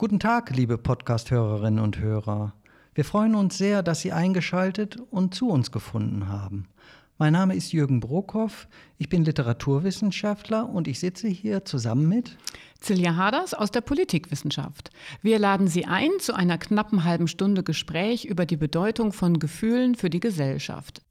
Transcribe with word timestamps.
Guten 0.00 0.18
Tag, 0.18 0.56
liebe 0.56 0.78
Podcast-Hörerinnen 0.78 1.78
und 1.78 1.98
Hörer. 1.98 2.54
Wir 2.94 3.04
freuen 3.04 3.34
uns 3.34 3.58
sehr, 3.58 3.82
dass 3.82 4.00
Sie 4.00 4.12
eingeschaltet 4.12 4.96
und 5.10 5.34
zu 5.34 5.50
uns 5.50 5.72
gefunden 5.72 6.26
haben. 6.26 6.70
Mein 7.18 7.34
Name 7.34 7.54
ist 7.54 7.74
Jürgen 7.74 8.00
Brockhoff, 8.00 8.66
ich 8.96 9.10
bin 9.10 9.26
Literaturwissenschaftler 9.26 10.70
und 10.70 10.88
ich 10.88 11.00
sitze 11.00 11.28
hier 11.28 11.66
zusammen 11.66 12.08
mit 12.08 12.38
Silja 12.80 13.16
Haders 13.16 13.52
aus 13.52 13.72
der 13.72 13.82
Politikwissenschaft. 13.82 14.88
Wir 15.20 15.38
laden 15.38 15.68
Sie 15.68 15.84
ein 15.84 16.12
zu 16.18 16.32
einer 16.32 16.56
knappen 16.56 17.04
halben 17.04 17.28
Stunde 17.28 17.62
Gespräch 17.62 18.24
über 18.24 18.46
die 18.46 18.56
Bedeutung 18.56 19.12
von 19.12 19.38
Gefühlen 19.38 19.96
für 19.96 20.08
die 20.08 20.20
Gesellschaft. 20.20 21.02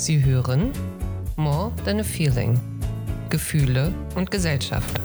Sie 0.00 0.24
hören 0.24 0.72
More 1.36 1.70
Than 1.84 2.00
a 2.00 2.02
Feeling. 2.02 2.58
Gefühle 3.28 3.92
und 4.14 4.30
Gesellschaft. 4.30 4.98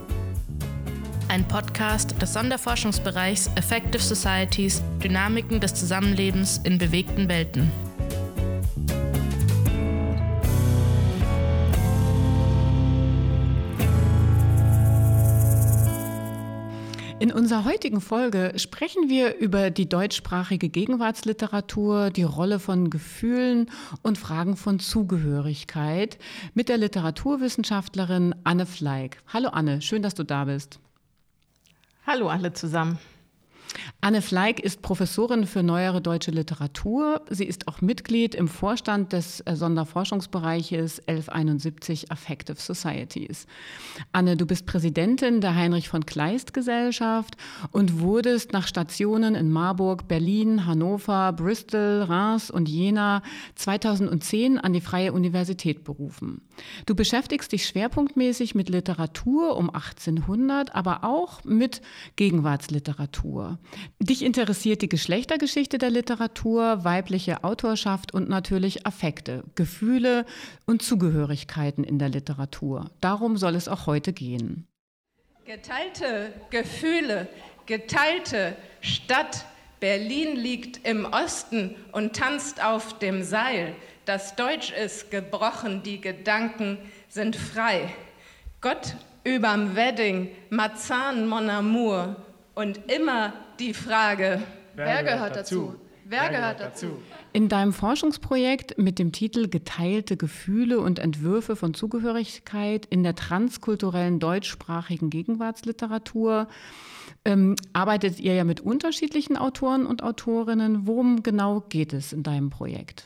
Ein 1.27 1.45
Podcast 1.45 2.15
des 2.21 2.31
Sonderforschungsbereichs 2.31 3.49
Effective 3.57 4.01
Societies, 4.01 4.81
Dynamiken 5.03 5.59
des 5.59 5.73
Zusammenlebens 5.73 6.61
in 6.63 6.77
bewegten 6.77 7.27
Welten. 7.27 7.69
In 17.17 17.31
unserer 17.31 17.63
heutigen 17.63 18.01
Folge 18.01 18.51
sprechen 18.57 19.07
wir 19.07 19.37
über 19.37 19.71
die 19.71 19.87
deutschsprachige 19.87 20.67
Gegenwartsliteratur, 20.67 22.09
die 22.09 22.23
Rolle 22.23 22.59
von 22.59 22.89
Gefühlen 22.89 23.71
und 24.01 24.17
Fragen 24.17 24.57
von 24.57 24.79
Zugehörigkeit 24.79 26.17
mit 26.53 26.67
der 26.67 26.77
Literaturwissenschaftlerin 26.77 28.35
Anne 28.43 28.65
Fleig. 28.65 29.23
Hallo 29.31 29.47
Anne, 29.47 29.81
schön, 29.81 30.01
dass 30.01 30.13
du 30.13 30.23
da 30.23 30.43
bist. 30.43 30.79
Hallo 32.05 32.27
alle 32.27 32.51
zusammen. 32.51 32.99
Anne 34.01 34.21
Fleig 34.21 34.59
ist 34.59 34.81
Professorin 34.81 35.45
für 35.47 35.63
neuere 35.63 36.01
deutsche 36.01 36.31
Literatur. 36.31 37.21
Sie 37.29 37.45
ist 37.45 37.67
auch 37.67 37.81
Mitglied 37.81 38.35
im 38.35 38.47
Vorstand 38.47 39.13
des 39.13 39.41
äh, 39.41 39.55
Sonderforschungsbereiches 39.55 40.99
1171 41.07 42.11
Affective 42.11 42.57
Societies. 42.59 43.47
Anne, 44.11 44.37
du 44.37 44.45
bist 44.45 44.65
Präsidentin 44.65 45.41
der 45.41 45.55
Heinrich 45.55 45.89
von 45.89 46.05
Kleist 46.05 46.53
Gesellschaft 46.53 47.35
und 47.71 47.99
wurdest 47.99 48.53
nach 48.53 48.67
Stationen 48.67 49.35
in 49.35 49.51
Marburg, 49.51 50.07
Berlin, 50.07 50.65
Hannover, 50.65 51.33
Bristol, 51.33 52.03
Reims 52.03 52.51
und 52.51 52.69
Jena 52.69 53.23
2010 53.55 54.59
an 54.59 54.73
die 54.73 54.81
Freie 54.81 55.13
Universität 55.13 55.83
berufen. 55.83 56.41
Du 56.85 56.95
beschäftigst 56.95 57.51
dich 57.51 57.65
schwerpunktmäßig 57.65 58.55
mit 58.55 58.69
Literatur 58.69 59.57
um 59.57 59.69
1800, 59.69 60.75
aber 60.75 61.03
auch 61.03 61.43
mit 61.43 61.81
Gegenwartsliteratur. 62.15 63.54
Dich 63.99 64.23
interessiert 64.23 64.81
die 64.81 64.89
Geschlechtergeschichte 64.89 65.77
der 65.77 65.89
Literatur, 65.89 66.83
weibliche 66.83 67.43
Autorschaft 67.43 68.13
und 68.13 68.29
natürlich 68.29 68.85
Affekte, 68.85 69.43
Gefühle 69.55 70.25
und 70.65 70.81
Zugehörigkeiten 70.81 71.83
in 71.83 71.99
der 71.99 72.09
Literatur. 72.09 72.91
Darum 73.01 73.37
soll 73.37 73.55
es 73.55 73.67
auch 73.67 73.87
heute 73.87 74.13
gehen. 74.13 74.67
Geteilte 75.45 76.33
Gefühle, 76.49 77.27
geteilte 77.65 78.55
Stadt. 78.81 79.45
Berlin 79.79 80.35
liegt 80.35 80.87
im 80.87 81.05
Osten 81.05 81.75
und 81.91 82.15
tanzt 82.15 82.63
auf 82.63 82.97
dem 82.97 83.23
Seil. 83.23 83.75
Das 84.05 84.35
Deutsch 84.35 84.71
ist 84.71 85.11
gebrochen, 85.11 85.83
die 85.83 86.01
Gedanken 86.01 86.77
sind 87.09 87.35
frei. 87.35 87.93
Gott 88.61 88.95
überm 89.23 89.75
Wedding, 89.75 90.29
Marzahn, 90.49 91.27
Mon 91.27 91.49
Amour 91.49 92.15
und 92.53 92.79
immer 92.91 93.33
die 93.59 93.73
Frage, 93.73 94.41
wer, 94.75 94.85
wer 94.85 95.03
gehört 95.03 95.35
dazu? 95.35 95.67
dazu? 95.67 95.79
Wer, 96.07 96.21
wer 96.21 96.29
gehört 96.29 96.59
dazu? 96.59 96.87
In 97.33 97.49
deinem 97.49 97.73
Forschungsprojekt 97.73 98.77
mit 98.77 98.99
dem 98.99 99.11
Titel 99.11 99.47
Geteilte 99.47 100.17
Gefühle 100.17 100.79
und 100.79 100.99
Entwürfe 100.99 101.55
von 101.55 101.73
Zugehörigkeit 101.73 102.85
in 102.85 103.03
der 103.03 103.15
transkulturellen 103.15 104.19
deutschsprachigen 104.19 105.09
Gegenwartsliteratur 105.09 106.47
ähm, 107.25 107.55
arbeitet 107.73 108.19
ihr 108.19 108.35
ja 108.35 108.43
mit 108.43 108.61
unterschiedlichen 108.61 109.35
Autoren 109.35 109.87
und 109.87 110.03
Autorinnen. 110.03 110.85
Worum 110.85 111.23
genau 111.23 111.61
geht 111.61 111.91
es 111.93 112.13
in 112.13 112.21
deinem 112.21 112.51
Projekt? 112.51 113.05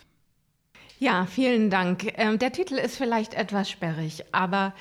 Ja, 0.99 1.25
vielen 1.25 1.69
Dank. 1.69 2.11
Ähm, 2.17 2.37
der 2.39 2.51
Titel 2.51 2.73
ist 2.73 2.97
vielleicht 2.97 3.33
etwas 3.33 3.69
sperrig, 3.69 4.25
aber 4.33 4.73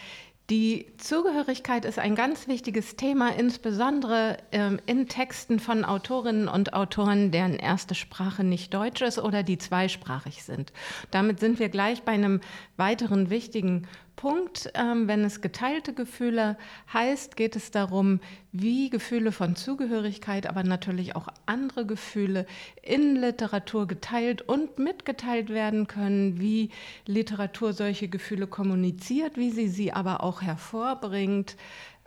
die 0.51 0.87
Zugehörigkeit 0.97 1.85
ist 1.85 1.99
ein 1.99 2.15
ganz 2.15 2.49
wichtiges 2.49 2.97
Thema, 2.97 3.35
insbesondere 3.37 4.39
ähm, 4.51 4.81
in 4.87 5.07
Texten 5.07 5.61
von 5.61 5.85
Autorinnen 5.85 6.49
und 6.49 6.73
Autoren, 6.73 7.31
deren 7.31 7.57
erste 7.57 7.95
Sprache 7.95 8.45
nicht 8.45 8.73
Deutsch 8.73 9.03
ist 9.03 9.19
oder 9.19 9.43
die 9.43 9.59
zweisprachig 9.59 10.45
sind. 10.45 10.73
Damit 11.11 11.39
sind 11.41 11.59
wir 11.59 11.69
gleich 11.69 12.03
bei 12.03 12.13
einem 12.13 12.41
weiteren 12.79 13.29
wichtigen 13.29 13.87
Punkt. 14.19 14.69
Ähm, 14.75 15.07
wenn 15.07 15.25
es 15.25 15.41
geteilte 15.41 15.95
Gefühle 15.95 16.59
heißt, 16.93 17.37
geht 17.37 17.55
es 17.55 17.71
darum, 17.71 18.19
wie 18.51 18.91
Gefühle 18.91 19.31
von 19.31 19.55
Zugehörigkeit, 19.55 20.49
aber 20.49 20.65
natürlich 20.65 21.15
auch 21.15 21.29
andere 21.47 21.87
Gefühle 21.87 22.45
in 22.83 23.15
Literatur 23.15 23.87
geteilt 23.87 24.43
und 24.43 24.81
mitgeteilt 24.81 25.51
werden 25.51 25.87
können, 25.87 26.41
wie 26.41 26.71
Literatur 27.07 27.73
solche 27.73 28.09
Gefühle 28.09 28.49
kommuniziert, 28.49 29.37
wie 29.37 29.51
sie 29.51 29.69
sie 29.69 29.93
aber 29.93 30.25
auch 30.25 30.43
hervorbringt. 30.43 31.57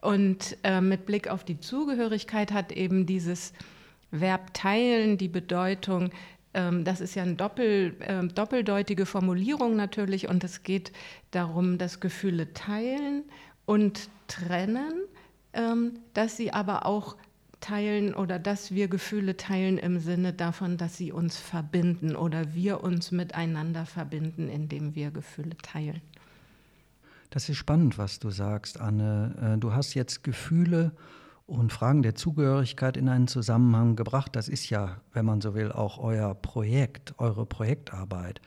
Und 0.01 0.57
äh, 0.63 0.81
mit 0.81 1.05
Blick 1.05 1.29
auf 1.29 1.45
die 1.45 1.61
Zugehörigkeit 1.61 2.51
hat 2.51 2.73
eben 2.73 3.05
dieses 3.05 3.53
Verb 4.11 4.53
teilen 4.53 5.17
die 5.17 5.29
Bedeutung, 5.29 6.11
das 6.53 7.01
ist 7.01 7.15
ja 7.15 7.23
eine 7.23 7.35
doppel, 7.35 7.95
äh, 7.99 8.27
doppeldeutige 8.27 9.05
Formulierung 9.05 9.75
natürlich 9.75 10.27
und 10.27 10.43
es 10.43 10.63
geht 10.63 10.91
darum, 11.31 11.77
dass 11.77 11.99
Gefühle 11.99 12.53
teilen 12.53 13.23
und 13.65 14.09
trennen, 14.27 14.93
ähm, 15.53 15.99
dass 16.13 16.37
sie 16.37 16.51
aber 16.51 16.85
auch 16.85 17.15
teilen 17.61 18.13
oder 18.13 18.39
dass 18.39 18.73
wir 18.73 18.87
Gefühle 18.87 19.37
teilen 19.37 19.77
im 19.77 19.99
Sinne 19.99 20.33
davon, 20.33 20.77
dass 20.77 20.97
sie 20.97 21.11
uns 21.11 21.37
verbinden 21.37 22.15
oder 22.15 22.53
wir 22.53 22.83
uns 22.83 23.11
miteinander 23.11 23.85
verbinden, 23.85 24.49
indem 24.49 24.95
wir 24.95 25.11
Gefühle 25.11 25.55
teilen. 25.61 26.01
Das 27.29 27.47
ist 27.47 27.57
spannend, 27.57 27.97
was 27.97 28.19
du 28.19 28.29
sagst, 28.29 28.79
Anne. 28.79 29.55
Äh, 29.55 29.57
du 29.57 29.73
hast 29.73 29.93
jetzt 29.93 30.23
Gefühle 30.23 30.91
und 31.51 31.71
Fragen 31.73 32.01
der 32.01 32.15
Zugehörigkeit 32.15 32.97
in 32.97 33.09
einen 33.09 33.27
Zusammenhang 33.27 33.95
gebracht. 33.95 34.35
Das 34.35 34.47
ist 34.47 34.69
ja, 34.69 35.01
wenn 35.13 35.25
man 35.25 35.41
so 35.41 35.53
will, 35.53 35.71
auch 35.71 35.97
euer 35.97 36.33
Projekt, 36.33 37.13
eure 37.17 37.45
Projektarbeit. 37.45 38.41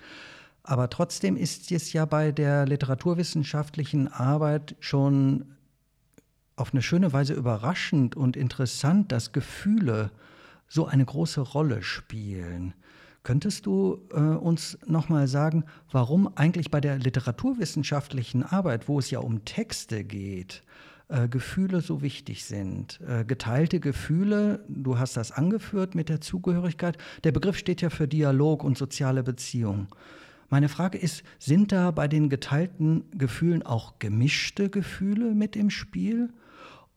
Aber 0.63 0.89
trotzdem 0.89 1.37
ist 1.37 1.71
es 1.71 1.93
ja 1.93 2.07
bei 2.07 2.33
der 2.33 2.67
literaturwissenschaftlichen 2.67 4.09
Arbeit 4.09 4.77
schon 4.81 5.45
auf 6.57 6.73
eine 6.73 6.83
schöne 6.83 7.13
Weise 7.13 7.35
überraschend 7.35 8.17
und 8.17 8.37
interessant, 8.37 9.13
dass 9.13 9.33
Gefühle 9.33 10.11
so 10.69 10.87
eine 10.87 11.05
große 11.05 11.41
Rolle 11.41 11.83
spielen. 11.83 12.75
Könntest 13.23 13.67
du 13.67 14.01
äh, 14.13 14.21
uns 14.21 14.79
nochmal 14.87 15.29
sagen, 15.29 15.65
warum 15.91 16.37
eigentlich 16.37 16.71
bei 16.71 16.81
der 16.81 16.99
literaturwissenschaftlichen 16.99 18.43
Arbeit, 18.43 18.89
wo 18.89 18.99
es 18.99 19.11
ja 19.11 19.19
um 19.19 19.45
Texte 19.45 20.05
geht, 20.05 20.63
äh, 21.09 21.29
Gefühle 21.29 21.81
so 21.81 22.03
wichtig 22.03 22.45
sind. 22.45 23.01
Äh, 23.07 23.25
geteilte 23.25 23.81
Gefühle, 23.81 24.65
du 24.69 24.99
hast 24.99 25.17
das 25.17 25.33
angeführt 25.33 25.95
mit 25.95 26.09
der 26.09 26.21
Zugehörigkeit. 26.21 26.97
Der 27.25 27.33
Begriff 27.33 27.59
steht 27.59 27.83
ja 27.83 27.91
für 27.91 28.09
Dialog 28.09 28.65
und 28.65 28.79
soziale 28.79 29.23
Beziehung. 29.23 29.89
Meine 30.49 30.69
Frage 30.69 30.99
ist, 30.99 31.23
sind 31.39 31.73
da 31.73 31.91
bei 31.91 32.09
den 32.09 32.29
geteilten 32.29 33.05
Gefühlen 33.11 33.63
auch 33.65 33.99
gemischte 33.99 34.71
Gefühle 34.71 35.35
mit 35.35 35.57
im 35.57 35.71
Spiel? 35.71 36.31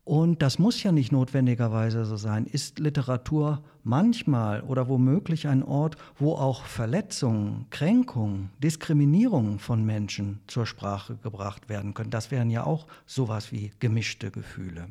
Und 0.07 0.41
das 0.41 0.57
muss 0.57 0.83
ja 0.83 0.93
nicht 0.93 1.11
notwendigerweise 1.11 2.05
so 2.05 2.15
sein. 2.15 2.45
Ist 2.45 2.79
Literatur 2.79 3.61
manchmal 3.83 4.61
oder 4.61 4.87
womöglich 4.87 5.49
ein 5.49 5.63
Ort, 5.63 5.97
wo 6.17 6.35
auch 6.35 6.63
Verletzungen, 6.63 7.65
Kränkungen, 7.71 8.49
Diskriminierung 8.63 9.59
von 9.59 9.85
Menschen 9.85 10.39
zur 10.47 10.65
Sprache 10.65 11.17
gebracht 11.17 11.67
werden 11.67 11.93
können? 11.93 12.09
Das 12.09 12.31
wären 12.31 12.49
ja 12.49 12.63
auch 12.63 12.87
sowas 13.05 13.51
wie 13.51 13.73
gemischte 13.79 14.31
Gefühle. 14.31 14.87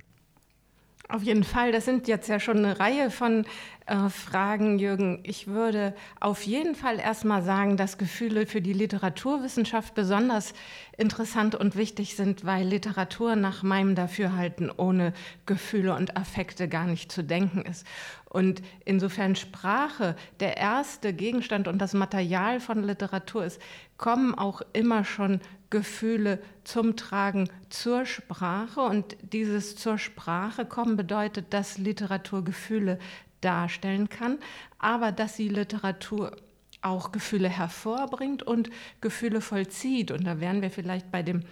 Auf 1.09 1.23
jeden 1.23 1.45
Fall, 1.45 1.71
das 1.71 1.85
sind 1.85 2.09
jetzt 2.09 2.29
ja 2.29 2.41
schon 2.41 2.59
eine 2.59 2.81
Reihe 2.81 3.13
von 3.13 3.45
äh, 3.87 4.09
Fragen, 4.09 4.81
Jürgen. 4.81 5.21
Ich 5.23 5.47
würde 5.47 5.95
auf 6.19 6.43
jeden 6.43 6.75
Fall 6.75 6.99
erstmal 6.99 7.45
sagen, 7.45 7.77
dass 7.77 7.97
Gefühle 7.97 8.47
für 8.47 8.61
die 8.61 8.73
Literaturwissenschaft 8.73 9.95
besonders 9.95 10.53
interessant 10.99 11.55
und 11.55 11.77
wichtig 11.77 12.17
sind, 12.17 12.45
weil 12.45 12.67
Literatur 12.67 13.37
nach 13.37 13.63
meinem 13.63 13.95
Dafürhalten 13.95 14.69
ohne 14.77 15.13
Gefühle 15.47 15.95
und 15.95 16.17
Affekte 16.17 16.67
gar 16.67 16.87
nicht 16.87 17.13
zu 17.13 17.23
denken 17.23 17.63
ist. 17.63 17.87
Und 18.29 18.61
insofern 18.85 19.37
Sprache 19.37 20.17
der 20.41 20.57
erste 20.57 21.13
Gegenstand 21.13 21.69
und 21.69 21.79
das 21.79 21.95
Material 21.95 22.59
von 22.59 22.83
Literatur 22.83 23.45
ist, 23.45 23.63
kommen 23.97 24.35
auch 24.35 24.61
immer 24.73 25.05
schon 25.05 25.41
Gefühle 25.71 26.41
zum 26.65 26.97
Tragen 26.97 27.49
zur 27.69 28.07
Sprache. 28.07 28.81
Und 28.81 29.17
dieses 29.33 29.77
zur 29.77 29.99
Sprache 29.99 30.65
kommen 30.65 30.97
bedeutet, 30.97 31.53
dass 31.53 31.79
Literatur 31.79 32.45
Gefühle 32.45 32.99
darstellen 33.41 34.09
kann, 34.09 34.39
aber 34.79 35.13
dass 35.13 35.37
sie 35.37 35.49
Literatur 35.49 36.37
auch 36.83 37.13
Gefühle 37.13 37.49
hervorbringt 37.49 38.43
und 38.43 38.71
Gefühle 39.01 39.41
vollzieht. 39.41 40.11
Und 40.11 40.25
da 40.25 40.41
wären 40.41 40.63
wir 40.63 40.71
vielleicht 40.71 41.11
bei 41.11 41.23
dem 41.23 41.43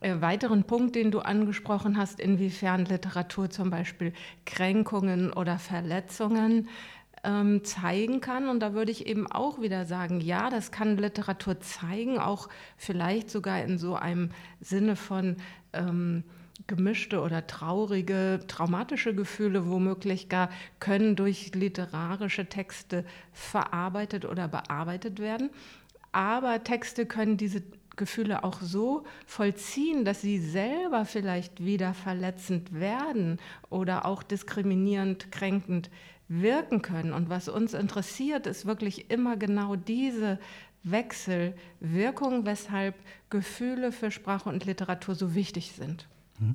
äh, 0.00 0.20
weiteren 0.20 0.64
Punkt, 0.64 0.94
den 0.94 1.10
du 1.10 1.20
angesprochen 1.20 1.96
hast, 1.96 2.20
inwiefern 2.20 2.84
Literatur 2.84 3.50
zum 3.50 3.70
Beispiel 3.70 4.12
Kränkungen 4.44 5.32
oder 5.32 5.58
Verletzungen 5.58 6.68
ähm, 7.26 7.64
zeigen 7.64 8.20
kann. 8.20 8.48
Und 8.48 8.60
da 8.60 8.72
würde 8.72 8.92
ich 8.92 9.06
eben 9.06 9.30
auch 9.30 9.60
wieder 9.60 9.84
sagen, 9.84 10.20
ja, 10.20 10.48
das 10.48 10.70
kann 10.70 10.96
Literatur 10.96 11.60
zeigen, 11.60 12.18
auch 12.18 12.48
vielleicht 12.76 13.30
sogar 13.30 13.62
in 13.62 13.76
so 13.76 13.96
einem 13.96 14.30
Sinne 14.60 14.96
von 14.96 15.36
ähm, 15.72 16.22
gemischte 16.68 17.20
oder 17.20 17.46
traurige, 17.46 18.40
traumatische 18.46 19.14
Gefühle 19.14 19.68
womöglich 19.68 20.28
gar 20.28 20.48
können 20.80 21.16
durch 21.16 21.54
literarische 21.54 22.46
Texte 22.46 23.04
verarbeitet 23.32 24.24
oder 24.24 24.48
bearbeitet 24.48 25.18
werden. 25.18 25.50
Aber 26.12 26.64
Texte 26.64 27.04
können 27.04 27.36
diese 27.36 27.62
Gefühle 27.96 28.44
auch 28.44 28.60
so 28.60 29.04
vollziehen, 29.26 30.04
dass 30.04 30.20
sie 30.20 30.38
selber 30.38 31.04
vielleicht 31.04 31.64
wieder 31.64 31.92
verletzend 31.94 32.72
werden 32.78 33.38
oder 33.68 34.04
auch 34.04 34.22
diskriminierend, 34.22 35.32
kränkend 35.32 35.90
wirken 36.28 36.82
können. 36.82 37.12
Und 37.12 37.28
was 37.28 37.48
uns 37.48 37.74
interessiert, 37.74 38.46
ist 38.46 38.66
wirklich 38.66 39.10
immer 39.10 39.36
genau 39.36 39.76
diese 39.76 40.38
Wechselwirkung, 40.82 42.46
weshalb 42.46 42.94
Gefühle 43.30 43.92
für 43.92 44.10
Sprache 44.10 44.48
und 44.48 44.64
Literatur 44.64 45.14
so 45.14 45.34
wichtig 45.34 45.72
sind. 45.72 46.06
Hm. 46.38 46.52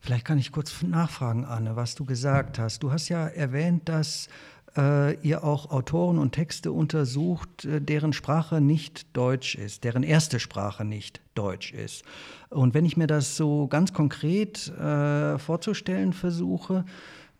Vielleicht 0.00 0.24
kann 0.24 0.38
ich 0.38 0.50
kurz 0.50 0.82
nachfragen, 0.82 1.44
Anne, 1.44 1.76
was 1.76 1.94
du 1.94 2.06
gesagt 2.06 2.58
hast. 2.58 2.82
Du 2.82 2.90
hast 2.90 3.10
ja 3.10 3.26
erwähnt, 3.26 3.88
dass 3.88 4.28
äh, 4.76 5.14
ihr 5.20 5.44
auch 5.44 5.70
Autoren 5.70 6.18
und 6.18 6.32
Texte 6.32 6.72
untersucht, 6.72 7.64
äh, 7.64 7.80
deren 7.80 8.12
Sprache 8.12 8.60
nicht 8.60 9.14
Deutsch 9.16 9.56
ist, 9.56 9.84
deren 9.84 10.02
erste 10.02 10.40
Sprache 10.40 10.84
nicht 10.84 11.20
Deutsch 11.34 11.72
ist. 11.72 12.04
Und 12.48 12.72
wenn 12.72 12.84
ich 12.84 12.96
mir 12.96 13.06
das 13.06 13.36
so 13.36 13.66
ganz 13.68 13.92
konkret 13.92 14.68
äh, 14.68 15.38
vorzustellen 15.38 16.12
versuche, 16.12 16.84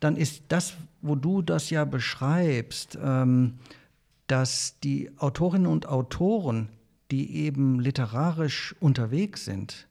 dann 0.00 0.16
ist 0.16 0.44
das, 0.48 0.74
wo 1.02 1.14
du 1.14 1.42
das 1.42 1.70
ja 1.70 1.84
beschreibst, 1.84 2.98
ähm, 3.02 3.58
dass 4.26 4.78
die 4.80 5.10
Autorinnen 5.18 5.66
und 5.66 5.86
Autoren, 5.86 6.68
die 7.10 7.36
eben 7.36 7.80
literarisch 7.80 8.74
unterwegs 8.80 9.44
sind, 9.44 9.88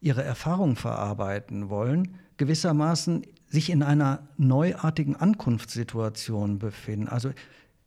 ihre 0.00 0.22
Erfahrung 0.22 0.76
verarbeiten 0.76 1.68
wollen, 1.68 2.16
gewissermaßen 2.36 3.22
sich 3.48 3.70
in 3.70 3.82
einer 3.82 4.26
neuartigen 4.36 5.16
Ankunftssituation 5.16 6.58
befinden. 6.58 7.08
Also 7.08 7.30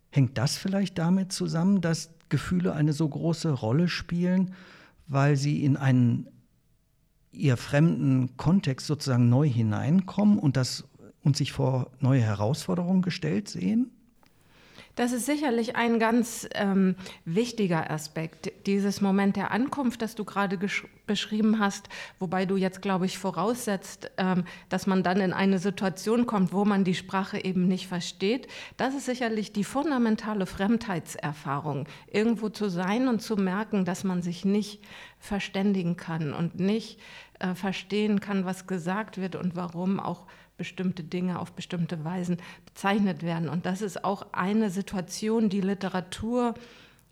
hängt 0.10 0.38
das 0.38 0.58
vielleicht 0.58 0.98
damit 0.98 1.32
zusammen, 1.32 1.82
dass 1.82 2.12
Gefühle 2.30 2.74
eine 2.74 2.94
so 2.94 3.08
große 3.08 3.52
Rolle 3.52 3.88
spielen, 3.88 4.54
weil 5.08 5.36
sie 5.36 5.64
in 5.64 5.78
einen 5.78 6.28
ihr 7.32 7.58
fremden 7.58 8.38
Kontext 8.38 8.88
sozusagen 8.88 9.30
neu 9.30 9.48
hineinkommen 9.48 10.40
und 10.40 10.58
das 10.58 10.86
und 11.24 11.38
sich 11.38 11.52
vor 11.52 11.92
neue 12.00 12.22
Herausforderungen 12.22 13.02
gestellt 13.02 13.48
sehen? 13.48 13.92
Das 15.00 15.14
ist 15.14 15.26
sicherlich 15.26 15.78
ein 15.78 15.98
ganz 15.98 16.46
ähm, 16.56 16.98
wichtiger 17.24 17.90
Aspekt, 17.90 18.52
dieses 18.66 19.00
Moment 19.00 19.38
der 19.38 19.52
Ankunft, 19.52 20.02
das 20.02 20.14
du 20.14 20.26
gerade 20.26 20.60
beschrieben 21.06 21.60
hast, 21.60 21.88
wobei 22.20 22.46
du 22.46 22.58
jetzt, 22.58 22.82
glaube 22.82 23.06
ich, 23.06 23.18
voraussetzt, 23.18 24.12
ähm, 24.18 24.44
dass 24.68 24.88
man 24.88 25.02
dann 25.02 25.22
in 25.22 25.32
eine 25.32 25.58
Situation 25.58 26.26
kommt, 26.26 26.52
wo 26.52 26.66
man 26.66 26.84
die 26.84 26.96
Sprache 26.96 27.42
eben 27.42 27.66
nicht 27.66 27.88
versteht. 27.88 28.50
Das 28.76 28.94
ist 28.94 29.06
sicherlich 29.06 29.54
die 29.54 29.64
fundamentale 29.64 30.46
Fremdheitserfahrung, 30.46 31.88
irgendwo 32.12 32.50
zu 32.50 32.68
sein 32.70 33.08
und 33.08 33.22
zu 33.22 33.38
merken, 33.38 33.86
dass 33.86 34.04
man 34.04 34.22
sich 34.22 34.44
nicht 34.44 34.84
verständigen 35.18 35.96
kann 35.96 36.34
und 36.34 36.60
nicht 36.60 37.00
äh, 37.40 37.56
verstehen 37.56 38.20
kann, 38.20 38.44
was 38.44 38.68
gesagt 38.68 39.18
wird 39.18 39.38
und 39.38 39.56
warum 39.56 40.02
auch 40.02 40.28
bestimmte 40.60 41.04
Dinge 41.04 41.40
auf 41.40 41.54
bestimmte 41.54 42.04
Weisen 42.06 42.38
bezeichnet 42.66 43.24
werden. 43.24 43.50
Und 43.50 43.66
das 43.66 43.82
ist 43.82 44.04
auch 44.04 44.28
eine 44.34 44.70
Situation, 44.70 45.50
die 45.50 45.62
Literatur, 45.62 46.54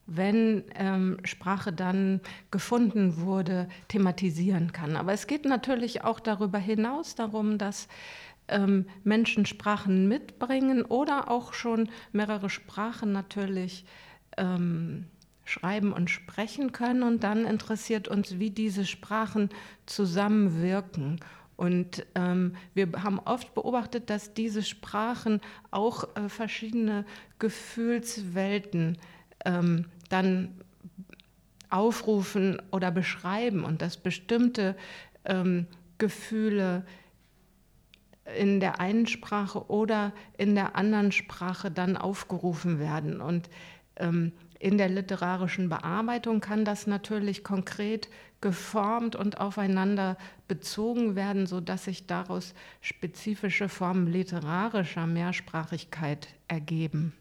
wenn 0.05 0.63
ähm, 0.75 1.17
Sprache 1.23 1.73
dann 1.73 2.21
gefunden 2.51 3.21
wurde, 3.21 3.67
thematisieren 3.87 4.71
kann. 4.71 4.95
Aber 4.95 5.13
es 5.13 5.25
geht 5.25 5.45
natürlich 5.45 6.03
auch 6.03 6.19
darüber 6.19 6.59
hinaus 6.59 7.15
darum, 7.15 7.57
dass 7.57 7.87
ähm, 8.47 8.85
Menschen 9.03 9.45
Sprachen 9.45 10.07
mitbringen 10.07 10.83
oder 10.83 11.31
auch 11.31 11.53
schon 11.53 11.89
mehrere 12.11 12.49
Sprachen 12.49 13.11
natürlich 13.11 13.85
ähm, 14.37 15.07
schreiben 15.45 15.93
und 15.93 16.09
sprechen 16.09 16.71
können. 16.71 17.03
Und 17.03 17.23
dann 17.23 17.45
interessiert 17.45 18.07
uns, 18.07 18.39
wie 18.39 18.51
diese 18.51 18.85
Sprachen 18.85 19.49
zusammenwirken 19.85 21.19
und 21.57 22.05
ähm, 22.13 22.55
wir 22.75 22.87
haben 23.03 23.19
oft 23.19 23.53
beobachtet, 23.55 24.11
dass 24.11 24.35
diese 24.35 24.61
Sprachen 24.61 25.41
auch 25.71 26.15
äh, 26.15 26.29
verschiedene 26.29 27.03
Gefühlswelten 27.39 28.99
ähm, 29.43 29.85
dann 30.09 30.61
aufrufen 31.69 32.61
oder 32.71 32.91
beschreiben 32.91 33.63
und 33.63 33.81
dass 33.81 33.97
bestimmte 33.97 34.75
ähm, 35.25 35.65
Gefühle 35.97 36.85
in 38.37 38.59
der 38.59 38.79
einen 38.79 39.07
Sprache 39.07 39.67
oder 39.69 40.13
in 40.37 40.53
der 40.53 40.75
anderen 40.75 41.11
Sprache 41.11 41.71
dann 41.71 41.97
aufgerufen 41.97 42.79
werden. 42.79 43.19
Und 43.19 43.49
ähm, 43.95 44.31
in 44.59 44.77
der 44.77 44.89
literarischen 44.89 45.69
Bearbeitung 45.69 46.39
kann 46.39 46.65
das 46.65 46.87
natürlich 46.87 47.43
konkret 47.43 48.09
geformt 48.41 49.15
und 49.15 49.39
aufeinander 49.39 50.17
bezogen 50.47 51.15
werden, 51.15 51.47
sodass 51.47 51.85
sich 51.85 52.05
daraus 52.07 52.53
spezifische 52.81 53.69
Formen 53.69 54.07
literarischer 54.07 55.07
Mehrsprachigkeit 55.07 56.27
ergeben. 56.47 57.13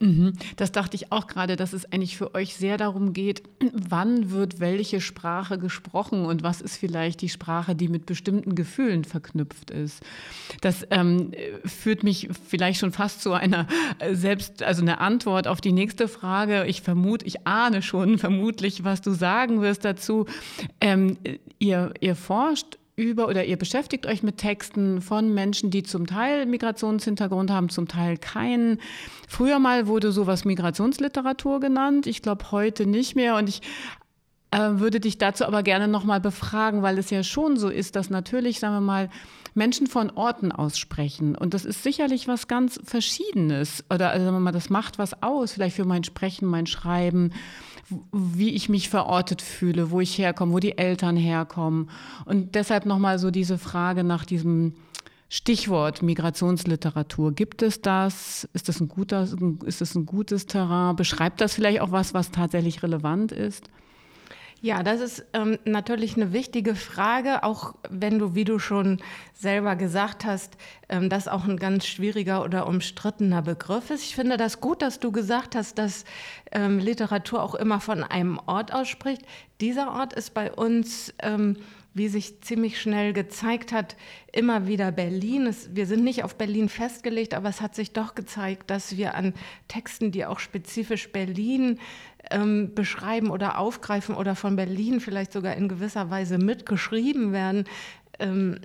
Mhm. 0.00 0.32
Das 0.56 0.72
dachte 0.72 0.96
ich 0.96 1.12
auch 1.12 1.26
gerade, 1.26 1.56
dass 1.56 1.74
es 1.74 1.84
eigentlich 1.92 2.16
für 2.16 2.34
euch 2.34 2.56
sehr 2.56 2.78
darum 2.78 3.12
geht, 3.12 3.42
wann 3.72 4.30
wird 4.30 4.58
welche 4.58 5.02
Sprache 5.02 5.58
gesprochen 5.58 6.24
und 6.24 6.42
was 6.42 6.62
ist 6.62 6.78
vielleicht 6.78 7.20
die 7.20 7.28
Sprache, 7.28 7.74
die 7.74 7.88
mit 7.88 8.06
bestimmten 8.06 8.54
Gefühlen 8.54 9.04
verknüpft 9.04 9.70
ist. 9.70 10.02
Das 10.62 10.86
ähm, 10.90 11.32
führt 11.66 12.02
mich 12.02 12.30
vielleicht 12.48 12.80
schon 12.80 12.92
fast 12.92 13.20
zu 13.20 13.34
einer 13.34 13.66
äh, 13.98 14.14
selbst, 14.14 14.62
also 14.62 14.80
eine 14.80 15.00
Antwort 15.00 15.46
auf 15.46 15.60
die 15.60 15.72
nächste 15.72 16.08
Frage. 16.08 16.64
Ich 16.66 16.80
vermute, 16.80 17.26
ich 17.26 17.46
ahne 17.46 17.82
schon 17.82 18.16
vermutlich, 18.16 18.84
was 18.84 19.02
du 19.02 19.12
sagen 19.12 19.60
wirst 19.60 19.84
dazu. 19.84 20.24
Ähm, 20.80 21.18
ihr, 21.58 21.92
ihr 22.00 22.16
forscht 22.16 22.79
über 23.00 23.28
oder 23.28 23.44
ihr 23.44 23.56
beschäftigt 23.56 24.06
euch 24.06 24.22
mit 24.22 24.36
Texten 24.36 25.00
von 25.00 25.32
Menschen, 25.32 25.70
die 25.70 25.82
zum 25.82 26.06
Teil 26.06 26.46
Migrationshintergrund 26.46 27.50
haben, 27.50 27.68
zum 27.70 27.88
Teil 27.88 28.18
keinen. 28.18 28.78
Früher 29.28 29.58
mal 29.58 29.86
wurde 29.86 30.12
sowas 30.12 30.44
Migrationsliteratur 30.44 31.60
genannt. 31.60 32.06
Ich 32.06 32.22
glaube 32.22 32.50
heute 32.52 32.86
nicht 32.86 33.16
mehr. 33.16 33.36
Und 33.36 33.48
ich 33.48 33.62
äh, 34.50 34.58
würde 34.58 35.00
dich 35.00 35.18
dazu 35.18 35.44
aber 35.44 35.62
gerne 35.62 35.88
nochmal 35.88 36.20
befragen, 36.20 36.82
weil 36.82 36.98
es 36.98 37.10
ja 37.10 37.22
schon 37.22 37.56
so 37.56 37.68
ist, 37.68 37.96
dass 37.96 38.10
natürlich, 38.10 38.58
sagen 38.58 38.74
wir 38.74 38.80
mal, 38.80 39.08
Menschen 39.54 39.86
von 39.86 40.10
Orten 40.10 40.52
aussprechen. 40.52 41.34
Und 41.36 41.54
das 41.54 41.64
ist 41.64 41.82
sicherlich 41.82 42.28
was 42.28 42.48
ganz 42.48 42.80
Verschiedenes. 42.84 43.84
Oder 43.92 44.10
also 44.10 44.24
sagen 44.24 44.36
wir 44.36 44.40
mal, 44.40 44.52
das 44.52 44.70
macht 44.70 44.98
was 44.98 45.22
aus, 45.22 45.52
vielleicht 45.52 45.76
für 45.76 45.84
mein 45.84 46.04
Sprechen, 46.04 46.46
mein 46.46 46.66
Schreiben 46.66 47.32
wie 48.12 48.50
ich 48.50 48.68
mich 48.68 48.88
verortet 48.88 49.42
fühle, 49.42 49.90
wo 49.90 50.00
ich 50.00 50.16
herkomme, 50.18 50.52
wo 50.52 50.58
die 50.58 50.78
Eltern 50.78 51.16
herkommen. 51.16 51.90
Und 52.24 52.54
deshalb 52.54 52.86
nochmal 52.86 53.18
so 53.18 53.30
diese 53.30 53.58
Frage 53.58 54.04
nach 54.04 54.24
diesem 54.24 54.74
Stichwort 55.28 56.02
Migrationsliteratur. 56.02 57.32
Gibt 57.32 57.62
es 57.62 57.80
das? 57.80 58.48
Ist 58.52 58.68
das 58.68 58.80
ein, 58.80 58.88
guter, 58.88 59.28
ist 59.64 59.80
das 59.80 59.94
ein 59.94 60.04
gutes 60.04 60.46
Terrain? 60.46 60.96
Beschreibt 60.96 61.40
das 61.40 61.54
vielleicht 61.54 61.80
auch 61.80 61.92
was, 61.92 62.14
was 62.14 62.32
tatsächlich 62.32 62.82
relevant 62.82 63.30
ist? 63.30 63.70
Ja, 64.62 64.82
das 64.82 65.00
ist 65.00 65.24
ähm, 65.32 65.58
natürlich 65.64 66.16
eine 66.16 66.34
wichtige 66.34 66.74
Frage, 66.74 67.44
auch 67.44 67.74
wenn 67.88 68.18
du, 68.18 68.34
wie 68.34 68.44
du 68.44 68.58
schon 68.58 68.98
selber 69.32 69.74
gesagt 69.74 70.26
hast, 70.26 70.58
ähm, 70.90 71.08
das 71.08 71.28
auch 71.28 71.46
ein 71.46 71.56
ganz 71.56 71.86
schwieriger 71.86 72.44
oder 72.44 72.66
umstrittener 72.66 73.40
Begriff 73.40 73.88
ist. 73.88 74.02
Ich 74.02 74.14
finde 74.14 74.36
das 74.36 74.60
gut, 74.60 74.82
dass 74.82 75.00
du 75.00 75.12
gesagt 75.12 75.56
hast, 75.56 75.78
dass 75.78 76.04
ähm, 76.52 76.78
Literatur 76.78 77.42
auch 77.42 77.54
immer 77.54 77.80
von 77.80 78.04
einem 78.04 78.38
Ort 78.44 78.74
ausspricht. 78.74 79.22
Dieser 79.62 79.92
Ort 79.92 80.12
ist 80.12 80.34
bei 80.34 80.52
uns 80.52 81.14
ähm, 81.22 81.56
wie 81.92 82.08
sich 82.08 82.40
ziemlich 82.40 82.80
schnell 82.80 83.12
gezeigt 83.12 83.72
hat, 83.72 83.96
immer 84.32 84.68
wieder 84.68 84.92
Berlin. 84.92 85.46
Es, 85.46 85.74
wir 85.74 85.86
sind 85.86 86.04
nicht 86.04 86.22
auf 86.22 86.36
Berlin 86.36 86.68
festgelegt, 86.68 87.34
aber 87.34 87.48
es 87.48 87.60
hat 87.60 87.74
sich 87.74 87.92
doch 87.92 88.14
gezeigt, 88.14 88.70
dass 88.70 88.96
wir 88.96 89.14
an 89.14 89.34
Texten, 89.66 90.12
die 90.12 90.24
auch 90.24 90.38
spezifisch 90.38 91.10
Berlin 91.10 91.80
ähm, 92.30 92.74
beschreiben 92.74 93.30
oder 93.30 93.58
aufgreifen 93.58 94.14
oder 94.14 94.34
von 94.34 94.56
Berlin 94.56 95.00
vielleicht 95.00 95.32
sogar 95.32 95.54
in 95.54 95.68
gewisser 95.68 96.10
Weise 96.10 96.38
mitgeschrieben 96.38 97.32
werden, 97.32 97.64
ähm, 98.18 98.58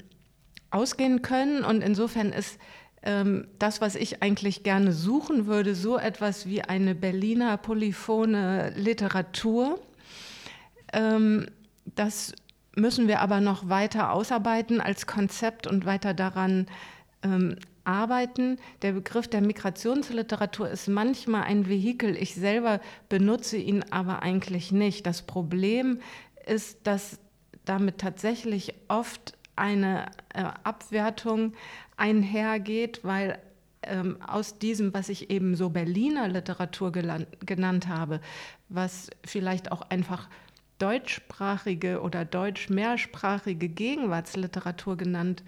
ausgehen 0.71 1.21
können. 1.21 1.63
Und 1.63 1.81
insofern 1.81 2.31
ist 2.31 2.59
ähm, 3.03 3.47
das, 3.59 3.81
was 3.81 3.95
ich 3.95 4.21
eigentlich 4.21 4.63
gerne 4.63 4.91
suchen 4.91 5.45
würde, 5.45 5.75
so 5.75 5.97
etwas 5.97 6.47
wie 6.47 6.61
eine 6.63 6.95
Berliner 6.95 7.57
polyphone 7.57 8.73
Literatur. 8.75 9.79
Ähm, 10.91 11.47
das 11.95 12.33
müssen 12.75 13.07
wir 13.07 13.21
aber 13.21 13.39
noch 13.41 13.69
weiter 13.69 14.11
ausarbeiten 14.11 14.81
als 14.81 15.07
Konzept 15.07 15.67
und 15.67 15.85
weiter 15.85 16.13
daran 16.13 16.67
ähm, 17.23 17.55
arbeiten. 17.85 18.57
Der 18.81 18.91
Begriff 18.93 19.27
der 19.27 19.41
Migrationsliteratur 19.41 20.69
ist 20.69 20.87
manchmal 20.87 21.43
ein 21.43 21.67
Vehikel. 21.67 22.15
Ich 22.17 22.35
selber 22.35 22.81
benutze 23.09 23.57
ihn 23.57 23.83
aber 23.91 24.21
eigentlich 24.23 24.71
nicht. 24.71 25.05
Das 25.05 25.21
Problem 25.21 25.99
ist, 26.45 26.85
dass 26.85 27.19
damit 27.63 27.99
tatsächlich 27.99 28.73
oft 28.87 29.37
eine 29.55 30.07
äh, 30.33 30.43
Abwertung 30.63 31.53
einhergeht, 31.97 32.99
weil 33.03 33.39
ähm, 33.83 34.21
aus 34.21 34.59
diesem, 34.59 34.93
was 34.93 35.09
ich 35.09 35.29
eben 35.29 35.55
so 35.55 35.69
Berliner 35.69 36.27
Literatur 36.27 36.91
genannt 36.91 37.87
habe, 37.87 38.19
was 38.69 39.09
vielleicht 39.25 39.71
auch 39.71 39.81
einfach 39.89 40.27
deutschsprachige 40.79 42.01
oder 42.01 42.25
deutsch-mehrsprachige 42.25 43.69
Gegenwartsliteratur 43.69 44.97
genannt 44.97 45.43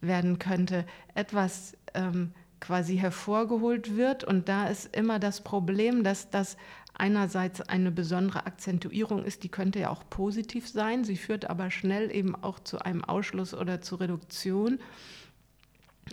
werden 0.00 0.38
könnte, 0.38 0.84
etwas 1.14 1.74
ähm, 1.94 2.32
quasi 2.60 2.96
hervorgeholt 2.96 3.96
wird. 3.96 4.24
Und 4.24 4.48
da 4.48 4.68
ist 4.68 4.94
immer 4.96 5.18
das 5.18 5.42
Problem, 5.42 6.04
dass 6.04 6.30
das 6.30 6.56
einerseits 6.94 7.60
eine 7.60 7.90
besondere 7.90 8.46
Akzentuierung 8.46 9.24
ist, 9.24 9.42
die 9.42 9.48
könnte 9.48 9.80
ja 9.80 9.90
auch 9.90 10.04
positiv 10.08 10.68
sein, 10.68 11.04
sie 11.04 11.16
führt 11.16 11.48
aber 11.48 11.70
schnell 11.70 12.14
eben 12.14 12.34
auch 12.34 12.60
zu 12.60 12.80
einem 12.80 13.02
Ausschluss 13.02 13.54
oder 13.54 13.80
zur 13.80 14.00
Reduktion. 14.00 14.78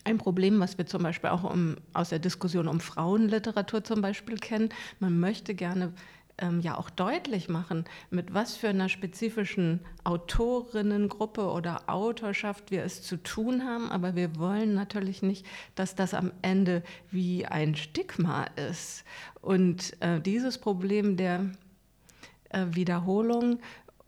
Ein 0.05 0.17
Problem, 0.17 0.59
was 0.59 0.77
wir 0.77 0.85
zum 0.85 1.03
Beispiel 1.03 1.31
auch 1.31 1.43
um, 1.43 1.75
aus 1.93 2.09
der 2.09 2.19
Diskussion 2.19 2.67
um 2.67 2.79
Frauenliteratur 2.79 3.83
zum 3.83 4.01
Beispiel 4.01 4.37
kennen, 4.37 4.69
man 4.99 5.19
möchte 5.19 5.53
gerne 5.53 5.93
ähm, 6.41 6.59
ja 6.61 6.77
auch 6.77 6.89
deutlich 6.89 7.49
machen, 7.49 7.85
mit 8.09 8.33
was 8.33 8.55
für 8.55 8.69
einer 8.69 8.89
spezifischen 8.89 9.81
Autorinnengruppe 10.03 11.49
oder 11.49 11.89
Autorschaft 11.89 12.71
wir 12.71 12.83
es 12.83 13.01
zu 13.01 13.17
tun 13.17 13.63
haben. 13.63 13.91
Aber 13.91 14.15
wir 14.15 14.37
wollen 14.37 14.73
natürlich 14.73 15.21
nicht, 15.21 15.45
dass 15.75 15.95
das 15.95 16.13
am 16.13 16.31
Ende 16.41 16.83
wie 17.11 17.45
ein 17.45 17.75
Stigma 17.75 18.45
ist. 18.69 19.03
Und 19.41 19.99
äh, 20.01 20.19
dieses 20.19 20.57
Problem 20.57 21.17
der 21.17 21.51
äh, 22.49 22.65
Wiederholung 22.71 23.59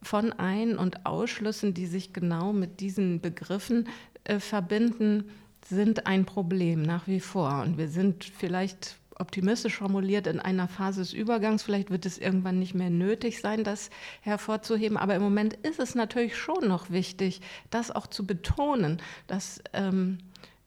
von 0.02 0.32
Ein- 0.32 0.76
und 0.76 1.06
Ausschlüssen, 1.06 1.74
die 1.74 1.86
sich 1.86 2.12
genau 2.12 2.52
mit 2.52 2.80
diesen 2.80 3.20
Begriffen 3.20 3.88
äh, 4.24 4.40
verbinden, 4.40 5.30
sind 5.68 6.06
ein 6.06 6.24
Problem 6.24 6.82
nach 6.82 7.06
wie 7.06 7.20
vor. 7.20 7.62
Und 7.62 7.78
wir 7.78 7.88
sind 7.88 8.24
vielleicht 8.24 8.96
optimistisch 9.22 9.76
formuliert, 9.76 10.26
in 10.26 10.40
einer 10.40 10.68
Phase 10.68 11.00
des 11.00 11.14
Übergangs. 11.14 11.62
Vielleicht 11.62 11.90
wird 11.90 12.04
es 12.04 12.18
irgendwann 12.18 12.58
nicht 12.58 12.74
mehr 12.74 12.90
nötig 12.90 13.40
sein, 13.40 13.64
das 13.64 13.88
hervorzuheben. 14.20 14.98
Aber 14.98 15.14
im 15.14 15.22
Moment 15.22 15.54
ist 15.54 15.78
es 15.78 15.94
natürlich 15.94 16.36
schon 16.36 16.68
noch 16.68 16.90
wichtig, 16.90 17.40
das 17.70 17.90
auch 17.90 18.06
zu 18.06 18.26
betonen, 18.26 19.00
dass 19.28 19.62
ähm, 19.72 20.18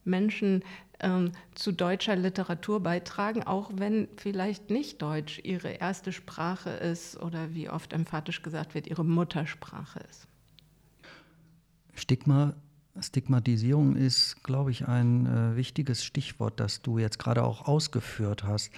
Menschen 0.06 0.64
ähm, 1.02 1.34
zu 1.54 1.72
deutscher 1.72 2.16
Literatur 2.16 2.80
beitragen, 2.80 3.44
auch 3.44 3.72
wenn 3.76 4.08
vielleicht 4.16 4.70
nicht 4.70 5.02
Deutsch 5.02 5.40
ihre 5.44 5.70
erste 5.70 6.12
Sprache 6.12 6.70
ist 6.70 7.22
oder 7.22 7.54
wie 7.54 7.70
oft 7.70 7.94
emphatisch 7.94 8.42
gesagt 8.42 8.74
wird, 8.74 8.88
ihre 8.88 9.04
Muttersprache 9.04 10.00
ist. 10.10 10.28
Stigma 11.94 12.56
Stigmatisierung 13.02 13.96
ist, 13.96 14.44
glaube 14.44 14.72
ich, 14.72 14.88
ein 14.88 15.26
äh, 15.26 15.56
wichtiges 15.56 16.04
Stichwort, 16.04 16.60
das 16.60 16.82
du 16.82 16.98
jetzt 16.98 17.20
gerade 17.20 17.44
auch 17.44 17.68
ausgeführt 17.68 18.44
hast. 18.44 18.72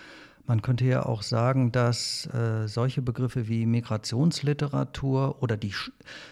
Man 0.48 0.62
könnte 0.62 0.86
ja 0.86 1.06
auch 1.06 1.24
sagen, 1.24 1.74
dass 1.74 2.26
äh, 2.28 2.68
solche 2.68 3.02
Begriffe 3.02 3.50
wie 3.50 3.66
Migrationsliteratur 3.66 5.44
oder 5.44 5.58
die, 5.58 5.74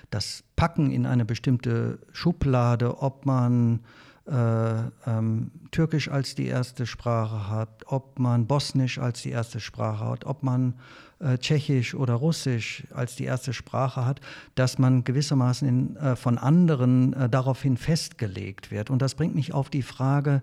das 0.10 0.44
Packen 0.56 0.90
in 0.92 1.06
eine 1.06 1.26
bestimmte 1.26 2.00
Schublade, 2.14 3.02
ob 3.02 3.26
man 3.26 3.82
äh, 4.26 4.84
ähm, 5.06 5.52
Türkisch 5.72 6.10
als 6.10 6.34
die 6.34 6.48
erste 6.48 6.86
Sprache 6.86 7.50
hat, 7.50 7.84
ob 7.88 8.18
man 8.18 8.48
Bosnisch 8.48 9.00
als 9.00 9.22
die 9.22 9.32
erste 9.32 9.60
Sprache 9.60 10.06
hat, 10.06 10.26
ob 10.26 10.44
man 10.44 10.76
äh, 11.20 11.38
Tschechisch 11.38 11.96
oder 11.96 12.16
Russisch 12.16 12.84
als 12.94 13.16
die 13.16 13.24
erste 13.24 13.54
Sprache 13.54 14.06
hat, 14.06 14.22
dass 14.56 14.78
man 14.78 15.04
gewissermaßen 15.04 15.68
in, 15.68 15.96
äh, 15.96 16.16
von 16.16 16.38
anderen 16.38 17.14
äh, 17.14 17.30
daraufhin 17.30 17.78
festgelegt 17.78 18.72
wird. 18.72 18.90
Und 18.90 19.02
das 19.02 19.16
bringt 19.16 19.36
mich 19.36 19.54
auf 19.54 19.70
die 19.70 19.82
Frage, 19.82 20.42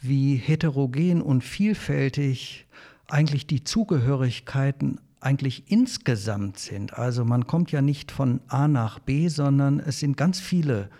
wie 0.00 0.36
heterogen 0.36 1.22
und 1.22 1.42
vielfältig 1.44 2.66
eigentlich 3.08 3.46
die 3.46 3.64
Zugehörigkeiten 3.64 5.00
eigentlich 5.20 5.70
insgesamt 5.70 6.58
sind. 6.58 6.94
Also 6.98 7.24
man 7.24 7.46
kommt 7.46 7.72
ja 7.72 7.82
nicht 7.82 8.12
von 8.12 8.40
A 8.48 8.68
nach 8.68 8.98
B, 8.98 9.28
sondern 9.28 9.80
es 9.80 10.00
sind 10.00 10.16
ganz 10.16 10.40
viele 10.40 10.90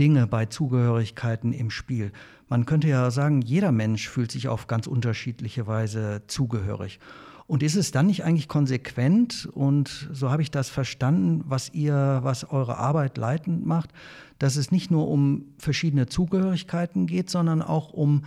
Dinge 0.00 0.26
bei 0.26 0.46
Zugehörigkeiten 0.46 1.52
im 1.52 1.70
Spiel. 1.70 2.12
Man 2.48 2.64
könnte 2.66 2.88
ja 2.88 3.10
sagen, 3.10 3.42
jeder 3.42 3.72
Mensch 3.72 4.08
fühlt 4.08 4.30
sich 4.30 4.48
auf 4.48 4.66
ganz 4.66 4.86
unterschiedliche 4.86 5.66
Weise 5.66 6.22
zugehörig. 6.26 7.00
Und 7.46 7.62
ist 7.62 7.76
es 7.76 7.92
dann 7.92 8.06
nicht 8.06 8.24
eigentlich 8.24 8.48
konsequent, 8.48 9.48
und 9.52 10.08
so 10.12 10.30
habe 10.30 10.42
ich 10.42 10.50
das 10.50 10.68
verstanden, 10.68 11.44
was 11.46 11.72
ihr, 11.72 12.20
was 12.22 12.44
eure 12.50 12.78
Arbeit 12.78 13.18
leitend 13.18 13.64
macht, 13.64 13.90
dass 14.38 14.56
es 14.56 14.72
nicht 14.72 14.90
nur 14.90 15.08
um 15.08 15.44
verschiedene 15.58 16.06
Zugehörigkeiten 16.06 17.06
geht, 17.06 17.30
sondern 17.30 17.62
auch 17.62 17.92
um 17.92 18.24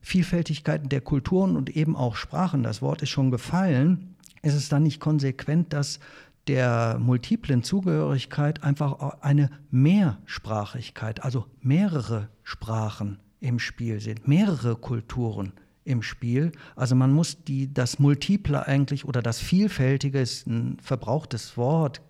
Vielfältigkeiten 0.00 0.88
der 0.88 1.02
Kulturen 1.02 1.54
und 1.54 1.76
eben 1.76 1.96
auch 1.96 2.16
Sprachen. 2.16 2.62
Das 2.62 2.82
Wort 2.82 3.02
ist 3.02 3.10
schon 3.10 3.30
gefallen. 3.30 4.16
Ist 4.42 4.54
es 4.54 4.68
dann 4.68 4.82
nicht 4.82 5.00
konsequent, 5.00 5.72
dass 5.72 6.00
der 6.48 6.98
multiplen 6.98 7.62
Zugehörigkeit 7.62 8.64
einfach 8.64 9.20
eine 9.20 9.50
Mehrsprachigkeit, 9.70 11.22
also 11.22 11.46
mehrere 11.60 12.28
Sprachen 12.42 13.18
im 13.38 13.58
Spiel 13.58 14.00
sind, 14.00 14.26
mehrere 14.26 14.76
Kulturen 14.76 15.52
im 15.84 16.02
Spiel. 16.02 16.52
Also 16.76 16.94
man 16.94 17.12
muss 17.12 17.42
die, 17.44 17.72
das 17.72 17.98
Multiple 17.98 18.66
eigentlich 18.66 19.04
oder 19.04 19.22
das 19.22 19.38
Vielfältige 19.38 20.20
ist 20.20 20.46
ein 20.46 20.78
verbrauchtes 20.80 21.56
Wort 21.56 22.00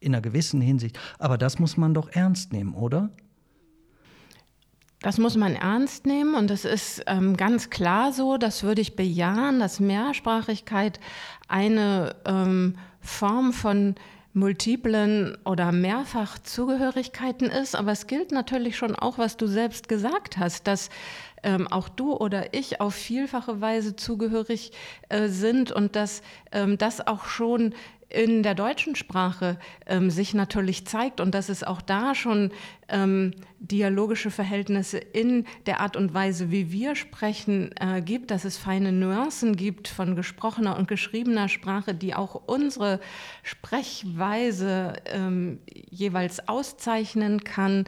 in 0.00 0.14
einer 0.14 0.22
gewissen 0.22 0.60
Hinsicht, 0.60 0.98
aber 1.18 1.38
das 1.38 1.58
muss 1.58 1.76
man 1.76 1.94
doch 1.94 2.08
ernst 2.10 2.52
nehmen, 2.52 2.74
oder? 2.74 3.10
Das 5.00 5.18
muss 5.18 5.36
man 5.36 5.56
ernst 5.56 6.06
nehmen 6.06 6.36
und 6.36 6.50
es 6.50 6.64
ist 6.64 7.02
ähm, 7.08 7.36
ganz 7.36 7.70
klar 7.70 8.12
so, 8.12 8.36
das 8.36 8.62
würde 8.62 8.80
ich 8.80 8.94
bejahen, 8.94 9.58
dass 9.58 9.80
Mehrsprachigkeit 9.80 11.00
eine 11.48 12.14
ähm, 12.24 12.76
Form 13.00 13.52
von 13.52 13.96
multiplen 14.34 15.36
oder 15.44 15.72
Mehrfachzugehörigkeiten 15.72 17.50
ist. 17.50 17.74
Aber 17.74 17.92
es 17.92 18.06
gilt 18.06 18.32
natürlich 18.32 18.76
schon 18.76 18.96
auch, 18.96 19.18
was 19.18 19.36
du 19.36 19.46
selbst 19.46 19.88
gesagt 19.88 20.38
hast, 20.38 20.66
dass 20.66 20.88
ähm, 21.42 21.68
auch 21.68 21.88
du 21.88 22.14
oder 22.14 22.54
ich 22.54 22.80
auf 22.80 22.94
vielfache 22.94 23.60
Weise 23.60 23.96
zugehörig 23.96 24.72
äh, 25.08 25.28
sind 25.28 25.72
und 25.72 25.96
dass 25.96 26.22
ähm, 26.52 26.78
das 26.78 27.06
auch 27.06 27.24
schon 27.26 27.74
in 28.12 28.42
der 28.42 28.54
deutschen 28.54 28.94
Sprache 28.94 29.58
ähm, 29.86 30.10
sich 30.10 30.34
natürlich 30.34 30.86
zeigt 30.86 31.20
und 31.20 31.34
dass 31.34 31.48
es 31.48 31.64
auch 31.64 31.80
da 31.80 32.14
schon 32.14 32.52
ähm, 32.88 33.32
dialogische 33.58 34.30
Verhältnisse 34.30 34.98
in 34.98 35.46
der 35.66 35.80
Art 35.80 35.96
und 35.96 36.12
Weise, 36.12 36.50
wie 36.50 36.70
wir 36.70 36.94
sprechen, 36.94 37.70
äh, 37.80 38.02
gibt, 38.02 38.30
dass 38.30 38.44
es 38.44 38.58
feine 38.58 38.92
Nuancen 38.92 39.56
gibt 39.56 39.88
von 39.88 40.14
gesprochener 40.14 40.76
und 40.76 40.88
geschriebener 40.88 41.48
Sprache, 41.48 41.94
die 41.94 42.14
auch 42.14 42.34
unsere 42.46 43.00
Sprechweise 43.42 44.94
ähm, 45.06 45.60
jeweils 45.90 46.48
auszeichnen 46.48 47.44
kann. 47.44 47.84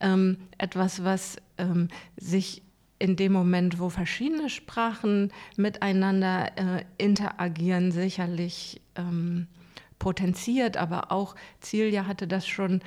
Ähm, 0.00 0.38
etwas, 0.58 1.02
was 1.02 1.36
ähm, 1.58 1.88
sich 2.16 2.62
in 2.98 3.16
dem 3.16 3.32
Moment, 3.32 3.80
wo 3.80 3.88
verschiedene 3.88 4.48
Sprachen 4.48 5.32
miteinander 5.56 6.52
äh, 6.56 6.84
interagieren, 6.96 7.90
sicherlich 7.90 8.80
ähm, 8.94 9.48
potenziert, 9.98 10.76
aber 10.76 11.12
auch 11.12 11.34
Celia 11.60 12.06
hatte 12.06 12.26
das 12.26 12.46
schon 12.46 12.80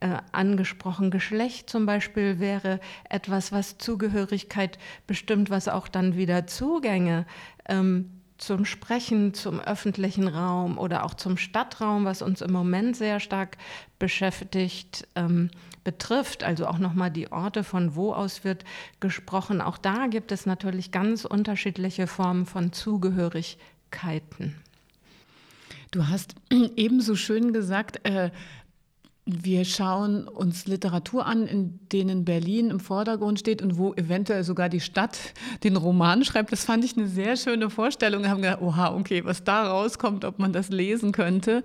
äh, 0.00 0.16
angesprochen. 0.32 1.10
Geschlecht 1.10 1.70
zum 1.70 1.86
Beispiel 1.86 2.40
wäre 2.40 2.80
etwas, 3.08 3.52
was 3.52 3.78
Zugehörigkeit 3.78 4.78
bestimmt, 5.06 5.48
was 5.50 5.68
auch 5.68 5.88
dann 5.88 6.16
wieder 6.16 6.46
Zugänge 6.46 7.26
ähm, 7.68 8.10
zum 8.42 8.64
Sprechen, 8.64 9.34
zum 9.34 9.60
öffentlichen 9.60 10.26
Raum 10.26 10.76
oder 10.76 11.04
auch 11.04 11.14
zum 11.14 11.36
Stadtraum, 11.36 12.04
was 12.04 12.22
uns 12.22 12.40
im 12.40 12.50
Moment 12.50 12.96
sehr 12.96 13.20
stark 13.20 13.56
beschäftigt, 14.00 15.06
ähm, 15.14 15.50
betrifft, 15.84 16.42
also 16.42 16.66
auch 16.66 16.78
nochmal 16.78 17.12
die 17.12 17.30
Orte, 17.30 17.62
von 17.62 17.94
wo 17.94 18.12
aus 18.12 18.42
wird 18.42 18.64
gesprochen. 18.98 19.60
Auch 19.60 19.78
da 19.78 20.08
gibt 20.08 20.32
es 20.32 20.46
natürlich 20.46 20.90
ganz 20.90 21.24
unterschiedliche 21.24 22.08
Formen 22.08 22.46
von 22.46 22.72
Zugehörigkeiten. 22.72 24.56
Du 25.92 26.08
hast 26.08 26.34
ebenso 26.76 27.14
schön 27.14 27.52
gesagt, 27.52 28.04
äh, 28.08 28.30
wir 29.24 29.64
schauen 29.64 30.26
uns 30.26 30.66
Literatur 30.66 31.26
an, 31.26 31.46
in 31.46 31.78
denen 31.92 32.24
Berlin 32.24 32.70
im 32.70 32.80
Vordergrund 32.80 33.38
steht 33.38 33.62
und 33.62 33.78
wo 33.78 33.92
eventuell 33.94 34.42
sogar 34.42 34.68
die 34.68 34.80
Stadt 34.80 35.16
den 35.62 35.76
Roman 35.76 36.24
schreibt. 36.24 36.50
Das 36.50 36.64
fand 36.64 36.84
ich 36.84 36.96
eine 36.96 37.06
sehr 37.06 37.36
schöne 37.36 37.70
Vorstellung. 37.70 38.22
Wir 38.22 38.30
haben 38.30 38.42
gedacht, 38.42 38.62
oha, 38.62 38.96
okay, 38.96 39.24
was 39.24 39.44
da 39.44 39.70
rauskommt, 39.70 40.24
ob 40.24 40.40
man 40.40 40.52
das 40.52 40.70
lesen 40.70 41.12
könnte. 41.12 41.62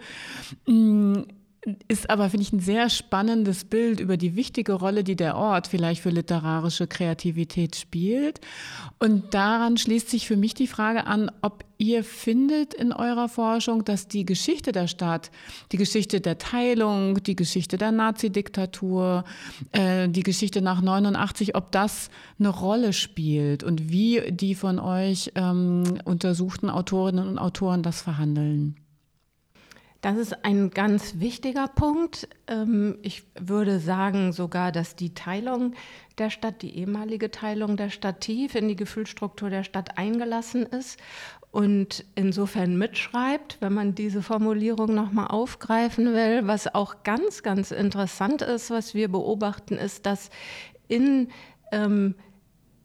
Ist 1.90 2.10
aber, 2.10 2.30
finde 2.30 2.44
ich, 2.44 2.54
ein 2.54 2.62
sehr 2.62 2.90
spannendes 2.90 3.66
Bild 3.66 4.00
über 4.00 4.16
die 4.16 4.38
wichtige 4.38 4.74
Rolle, 4.74 5.04
die 5.04 5.18
der 5.18 5.36
Ort 5.36 5.68
vielleicht 5.68 6.02
für 6.02 6.12
literarische 6.12 6.88
Kreativität 6.88 7.76
spielt. 7.76 8.40
Und 9.00 9.34
daran 9.34 9.76
schließt 9.76 10.10
sich 10.10 10.28
für 10.28 10.38
mich 10.38 10.54
die 10.54 10.68
Frage 10.68 11.06
an, 11.08 11.30
ob 11.42 11.66
ihr 11.78 12.06
findet 12.06 12.74
in 12.74 12.94
eurer 12.94 13.28
Forschung, 13.28 13.84
dass 13.84 14.08
die 14.08 14.24
Geschichte 14.24 14.72
der 14.72 14.88
Stadt, 14.88 15.30
die 15.74 15.78
Geschichte 15.78 16.22
der 16.22 16.38
Teilung, 16.38 17.22
die 17.22 17.36
Geschichte 17.36 17.78
der 17.78 17.92
Nazi-Diktatur, 17.92 19.26
äh, 19.74 20.08
die 20.08 20.24
Geschichte 20.24 20.62
nach 20.62 20.82
89, 20.82 21.56
ob 21.56 21.74
das 21.74 22.10
eine 22.40 22.50
Rolle 22.50 22.94
spielt 22.94 23.64
und 23.64 23.90
wie 23.90 24.32
die 24.32 24.56
von 24.56 24.80
euch 24.80 25.34
ähm, 25.36 26.00
untersuchten 26.06 26.70
Autorinnen 26.70 27.28
und 27.28 27.40
Autoren 27.40 27.84
das 27.84 28.02
verhandeln. 28.02 28.78
Das 30.08 30.16
ist 30.16 30.46
ein 30.46 30.70
ganz 30.70 31.16
wichtiger 31.20 31.68
Punkt. 31.68 32.30
Ähm, 32.48 32.98
ich 33.02 33.24
würde 33.38 33.78
sagen 33.78 34.32
sogar, 34.32 34.72
dass 34.72 34.96
die 34.96 35.14
Teilung 35.14 35.74
der 36.18 36.30
Stadt, 36.30 36.62
die 36.62 36.78
ehemalige 36.78 37.30
Teilung 37.30 37.76
der 37.76 37.90
Stadt 37.90 38.22
tief 38.22 38.56
in 38.56 38.70
die 38.70 38.78
Gefühlsstruktur 38.78 39.50
der 39.50 39.66
Stadt 39.66 39.98
eingelassen 39.98 40.66
ist 40.66 40.98
und 41.52 42.06
insofern 42.16 42.78
mitschreibt, 42.78 43.58
wenn 43.60 43.74
man 43.74 43.96
diese 43.96 44.22
Formulierung 44.22 44.96
nochmal 44.96 45.28
aufgreifen 45.28 46.14
will. 46.14 46.48
Was 46.48 46.74
auch 46.74 47.04
ganz, 47.04 47.44
ganz 47.44 47.72
interessant 47.72 48.42
ist, 48.42 48.70
was 48.70 48.94
wir 48.94 49.12
beobachten, 49.12 49.74
ist, 49.74 50.06
dass 50.06 50.30
in 50.88 51.28
ähm, 51.74 52.16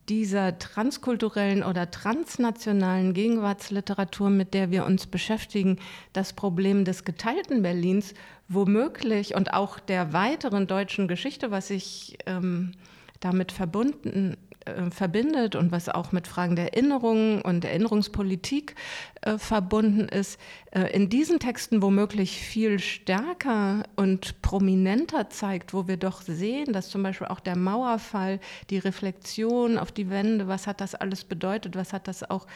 dieser 0.08 0.58
transkulturellen 0.58 1.62
oder 1.62 1.90
transnationalen 1.90 3.14
Gegenwartsliteratur, 3.14 4.30
mit 4.30 4.52
der 4.52 4.70
wir 4.70 4.84
uns 4.84 5.06
beschäftigen, 5.06 5.78
das 6.12 6.32
Problem 6.32 6.84
des 6.84 7.04
geteilten 7.04 7.62
Berlins 7.62 8.14
womöglich 8.48 9.34
und 9.34 9.52
auch 9.52 9.78
der 9.78 10.12
weiteren 10.12 10.66
deutschen 10.66 11.08
Geschichte, 11.08 11.50
was 11.50 11.68
sich 11.68 12.18
ähm, 12.26 12.72
damit 13.20 13.52
verbunden 13.52 14.36
äh, 14.64 14.90
verbindet 14.90 15.56
und 15.56 15.72
was 15.72 15.88
auch 15.88 16.12
mit 16.12 16.26
Fragen 16.26 16.56
der 16.56 16.74
Erinnerung 16.74 17.42
und 17.42 17.64
Erinnerungspolitik 17.64 18.74
äh, 19.22 19.38
verbunden 19.38 20.08
ist, 20.08 20.38
äh, 20.70 20.92
in 20.94 21.08
diesen 21.08 21.38
Texten 21.38 21.82
womöglich 21.82 22.40
viel 22.40 22.78
stärker 22.78 23.84
und 23.96 24.40
prominenter 24.42 25.30
zeigt, 25.30 25.74
wo 25.74 25.88
wir 25.88 25.96
doch 25.96 26.22
sehen, 26.22 26.72
dass 26.72 26.90
zum 26.90 27.02
Beispiel 27.02 27.26
auch 27.28 27.40
der 27.40 27.56
Mauerfall, 27.56 28.40
die 28.70 28.78
Reflexion 28.78 29.78
auf 29.78 29.92
die 29.92 30.10
Wände, 30.10 30.48
was 30.48 30.66
hat 30.66 30.80
das 30.80 30.94
alles 30.94 31.24
bedeutet, 31.24 31.76
was 31.76 31.92
hat 31.92 32.06
das 32.06 32.28
auch 32.28 32.46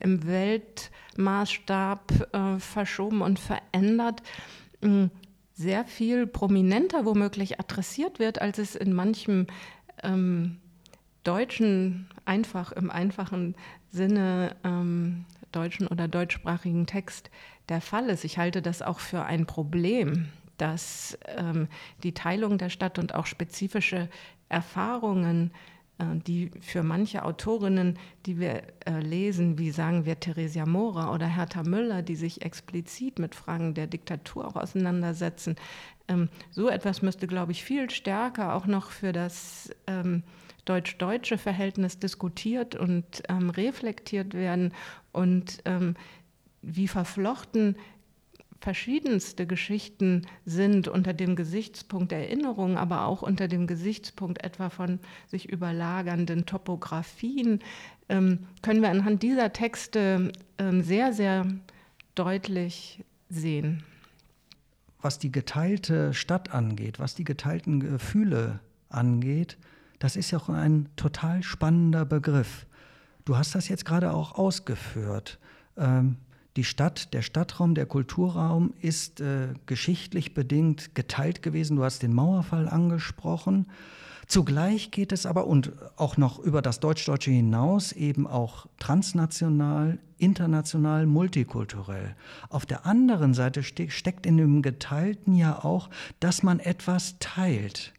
im 0.00 0.26
Weltmaßstab 0.26 2.12
äh, 2.32 2.58
verschoben 2.58 3.22
und 3.22 3.38
verändert, 3.38 4.22
mm, 4.82 5.06
sehr 5.54 5.84
viel 5.84 6.26
prominenter 6.26 7.06
womöglich 7.06 7.58
adressiert 7.58 8.18
wird, 8.18 8.40
als 8.40 8.58
es 8.58 8.74
in 8.74 8.92
manchem 8.92 9.46
ähm, 10.02 10.58
deutschen, 11.26 12.08
einfach 12.24 12.72
im 12.72 12.90
einfachen 12.90 13.54
Sinne 13.90 14.56
ähm, 14.64 15.24
deutschen 15.52 15.86
oder 15.86 16.08
deutschsprachigen 16.08 16.86
Text 16.86 17.30
der 17.68 17.80
Fall 17.80 18.08
ist. 18.08 18.24
Ich 18.24 18.38
halte 18.38 18.62
das 18.62 18.82
auch 18.82 19.00
für 19.00 19.24
ein 19.24 19.46
Problem, 19.46 20.28
dass 20.58 21.18
ähm, 21.36 21.68
die 22.02 22.12
Teilung 22.12 22.58
der 22.58 22.70
Stadt 22.70 22.98
und 22.98 23.14
auch 23.14 23.26
spezifische 23.26 24.08
Erfahrungen, 24.48 25.50
äh, 25.98 26.04
die 26.26 26.50
für 26.60 26.82
manche 26.82 27.24
Autorinnen, 27.24 27.98
die 28.26 28.38
wir 28.38 28.62
äh, 28.86 29.00
lesen, 29.00 29.58
wie 29.58 29.70
sagen 29.70 30.04
wir 30.04 30.20
Theresia 30.20 30.66
Mora 30.66 31.12
oder 31.12 31.26
Hertha 31.26 31.62
Müller, 31.62 32.02
die 32.02 32.16
sich 32.16 32.42
explizit 32.42 33.18
mit 33.18 33.34
Fragen 33.34 33.74
der 33.74 33.86
Diktatur 33.86 34.46
auch 34.46 34.56
auseinandersetzen, 34.56 35.56
ähm, 36.08 36.28
so 36.50 36.68
etwas 36.68 37.02
müsste, 37.02 37.26
glaube 37.26 37.52
ich, 37.52 37.64
viel 37.64 37.90
stärker 37.90 38.54
auch 38.54 38.66
noch 38.66 38.90
für 38.90 39.12
das 39.12 39.70
ähm, 39.86 40.22
deutsch-deutsche 40.66 41.38
Verhältnis 41.38 41.98
diskutiert 41.98 42.74
und 42.74 43.22
ähm, 43.28 43.50
reflektiert 43.50 44.34
werden 44.34 44.74
und 45.12 45.62
ähm, 45.64 45.94
wie 46.60 46.88
verflochten 46.88 47.76
verschiedenste 48.60 49.46
Geschichten 49.46 50.26
sind 50.44 50.88
unter 50.88 51.12
dem 51.12 51.36
Gesichtspunkt 51.36 52.12
Erinnerung, 52.12 52.76
aber 52.76 53.06
auch 53.06 53.22
unter 53.22 53.48
dem 53.48 53.66
Gesichtspunkt 53.66 54.42
etwa 54.42 54.70
von 54.70 54.98
sich 55.28 55.48
überlagernden 55.48 56.46
Topografien, 56.46 57.60
ähm, 58.08 58.46
können 58.62 58.82
wir 58.82 58.90
anhand 58.90 59.22
dieser 59.22 59.52
Texte 59.52 60.32
ähm, 60.58 60.82
sehr, 60.82 61.12
sehr 61.12 61.46
deutlich 62.14 63.04
sehen. 63.28 63.84
Was 65.00 65.18
die 65.18 65.30
geteilte 65.30 66.14
Stadt 66.14 66.52
angeht, 66.52 66.98
was 66.98 67.14
die 67.14 67.24
geteilten 67.24 67.80
Gefühle 67.80 68.60
angeht, 68.88 69.58
das 69.98 70.16
ist 70.16 70.30
ja 70.30 70.38
auch 70.38 70.48
ein 70.48 70.88
total 70.96 71.42
spannender 71.42 72.04
Begriff. 72.04 72.66
Du 73.24 73.36
hast 73.36 73.54
das 73.54 73.68
jetzt 73.68 73.84
gerade 73.84 74.12
auch 74.12 74.36
ausgeführt. 74.36 75.38
Ähm, 75.76 76.16
die 76.56 76.64
Stadt, 76.64 77.12
der 77.12 77.22
Stadtraum, 77.22 77.74
der 77.74 77.86
Kulturraum 77.86 78.72
ist 78.80 79.20
äh, 79.20 79.48
geschichtlich 79.66 80.32
bedingt 80.32 80.94
geteilt 80.94 81.42
gewesen. 81.42 81.76
Du 81.76 81.84
hast 81.84 82.02
den 82.02 82.14
Mauerfall 82.14 82.68
angesprochen. 82.68 83.66
Zugleich 84.26 84.90
geht 84.90 85.12
es 85.12 85.24
aber 85.24 85.46
und 85.46 85.72
auch 85.96 86.16
noch 86.16 86.38
über 86.38 86.62
das 86.62 86.80
Deutsch-Deutsche 86.80 87.30
hinaus 87.30 87.92
eben 87.92 88.26
auch 88.26 88.66
transnational, 88.78 89.98
international, 90.18 91.06
multikulturell. 91.06 92.16
Auf 92.48 92.66
der 92.66 92.86
anderen 92.86 93.34
Seite 93.34 93.62
ste 93.62 93.90
steckt 93.90 94.26
in 94.26 94.36
dem 94.36 94.62
Geteilten 94.62 95.34
ja 95.34 95.62
auch, 95.62 95.90
dass 96.18 96.42
man 96.42 96.58
etwas 96.58 97.16
teilt. 97.20 97.92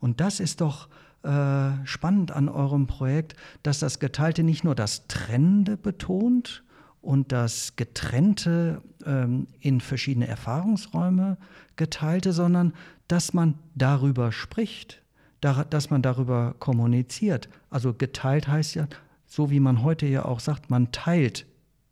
Und 0.00 0.20
das 0.20 0.40
ist 0.40 0.62
doch 0.62 0.88
äh, 1.22 1.70
spannend 1.84 2.32
an 2.32 2.48
eurem 2.48 2.86
Projekt, 2.86 3.34
dass 3.62 3.80
das 3.80 3.98
Geteilte 3.98 4.42
nicht 4.42 4.64
nur 4.64 4.74
das 4.74 5.06
Trennende 5.08 5.76
betont 5.76 6.62
und 7.00 7.32
das 7.32 7.76
Getrennte 7.76 8.82
ähm, 9.04 9.46
in 9.60 9.80
verschiedene 9.80 10.26
Erfahrungsräume 10.26 11.38
geteilte, 11.76 12.32
sondern 12.32 12.72
dass 13.08 13.32
man 13.32 13.54
darüber 13.74 14.32
spricht, 14.32 15.02
da, 15.40 15.64
dass 15.64 15.90
man 15.90 16.02
darüber 16.02 16.54
kommuniziert. 16.58 17.48
Also 17.70 17.94
geteilt 17.94 18.48
heißt 18.48 18.74
ja, 18.74 18.86
so 19.26 19.50
wie 19.50 19.60
man 19.60 19.82
heute 19.82 20.06
ja 20.06 20.24
auch 20.24 20.40
sagt, 20.40 20.70
man 20.70 20.92
teilt 20.92 21.46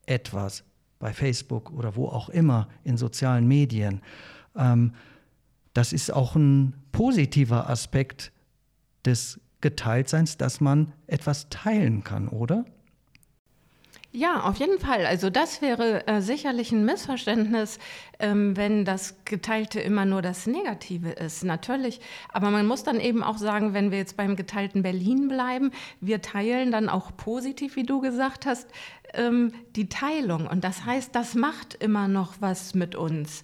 etwas 0.07 0.65
bei 0.99 1.13
Facebook 1.13 1.73
oder 1.73 1.97
wo 1.97 2.09
auch 2.09 2.29
immer 2.29 2.69
in 2.85 2.97
sozialen 2.97 3.47
Medien. 3.47 4.01
Ähm, 4.57 4.93
das 5.75 5.93
ist 5.93 6.13
auch 6.13 6.37
ein 6.37 6.75
positiver 6.93 7.69
Aspekt 7.69 8.33
des 9.07 9.41
Geteiltseins, 9.61 10.37
dass 10.37 10.61
man 10.61 10.93
etwas 11.07 11.49
teilen 11.49 12.05
kann, 12.05 12.29
oder? 12.29 12.65
Ja, 14.13 14.45
auf 14.45 14.57
jeden 14.57 14.79
Fall. 14.79 15.05
Also 15.05 15.29
das 15.29 15.61
wäre 15.61 16.07
äh, 16.07 16.23
sicherlich 16.23 16.73
ein 16.73 16.87
Missverständnis, 16.87 17.79
ähm, 18.19 18.57
wenn 18.57 18.87
das 18.87 19.17
Geteilte 19.27 19.79
immer 19.79 20.07
nur 20.07 20.23
das 20.23 20.47
Negative 20.47 21.11
ist. 21.11 21.45
Natürlich. 21.45 22.01
Aber 22.31 22.51
man 22.51 22.67
muss 22.67 22.83
dann 22.83 22.99
eben 22.99 23.23
auch 23.23 23.37
sagen, 23.37 23.75
wenn 23.75 23.91
wir 23.91 23.99
jetzt 23.99 24.17
beim 24.17 24.35
geteilten 24.35 24.83
Berlin 24.83 25.29
bleiben, 25.29 25.71
wir 26.01 26.23
teilen 26.23 26.73
dann 26.73 26.89
auch 26.89 27.15
positiv, 27.15 27.77
wie 27.77 27.83
du 27.83 28.01
gesagt 28.01 28.47
hast, 28.47 28.71
ähm, 29.13 29.53
die 29.75 29.91
Teilung. 29.91 30.47
Und 30.47 30.65
das 30.65 30.87
heißt, 30.87 31.15
das 31.15 31.35
macht 31.35 31.75
immer 31.75 32.09
noch 32.09 32.37
was 32.41 32.75
mit 32.75 32.95
uns 32.95 33.43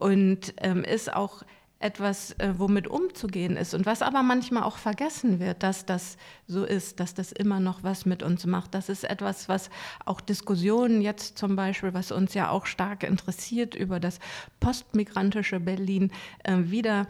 und 0.00 0.52
ähm, 0.58 0.84
ist 0.84 1.14
auch 1.14 1.44
etwas, 1.80 2.32
äh, 2.32 2.52
womit 2.58 2.88
umzugehen 2.88 3.56
ist. 3.56 3.72
Und 3.72 3.86
was 3.86 4.02
aber 4.02 4.22
manchmal 4.22 4.64
auch 4.64 4.76
vergessen 4.76 5.40
wird, 5.40 5.62
dass 5.62 5.86
das 5.86 6.18
so 6.46 6.64
ist, 6.64 7.00
dass 7.00 7.14
das 7.14 7.32
immer 7.32 7.58
noch 7.58 7.82
was 7.82 8.04
mit 8.04 8.22
uns 8.22 8.44
macht. 8.44 8.74
Das 8.74 8.90
ist 8.90 9.04
etwas, 9.04 9.48
was 9.48 9.70
auch 10.04 10.20
Diskussionen 10.20 11.00
jetzt 11.00 11.38
zum 11.38 11.56
Beispiel, 11.56 11.94
was 11.94 12.12
uns 12.12 12.34
ja 12.34 12.50
auch 12.50 12.66
stark 12.66 13.02
interessiert 13.02 13.74
über 13.74 13.98
das 13.98 14.18
postmigrantische 14.60 15.58
Berlin, 15.58 16.12
äh, 16.44 16.58
wieder 16.64 17.06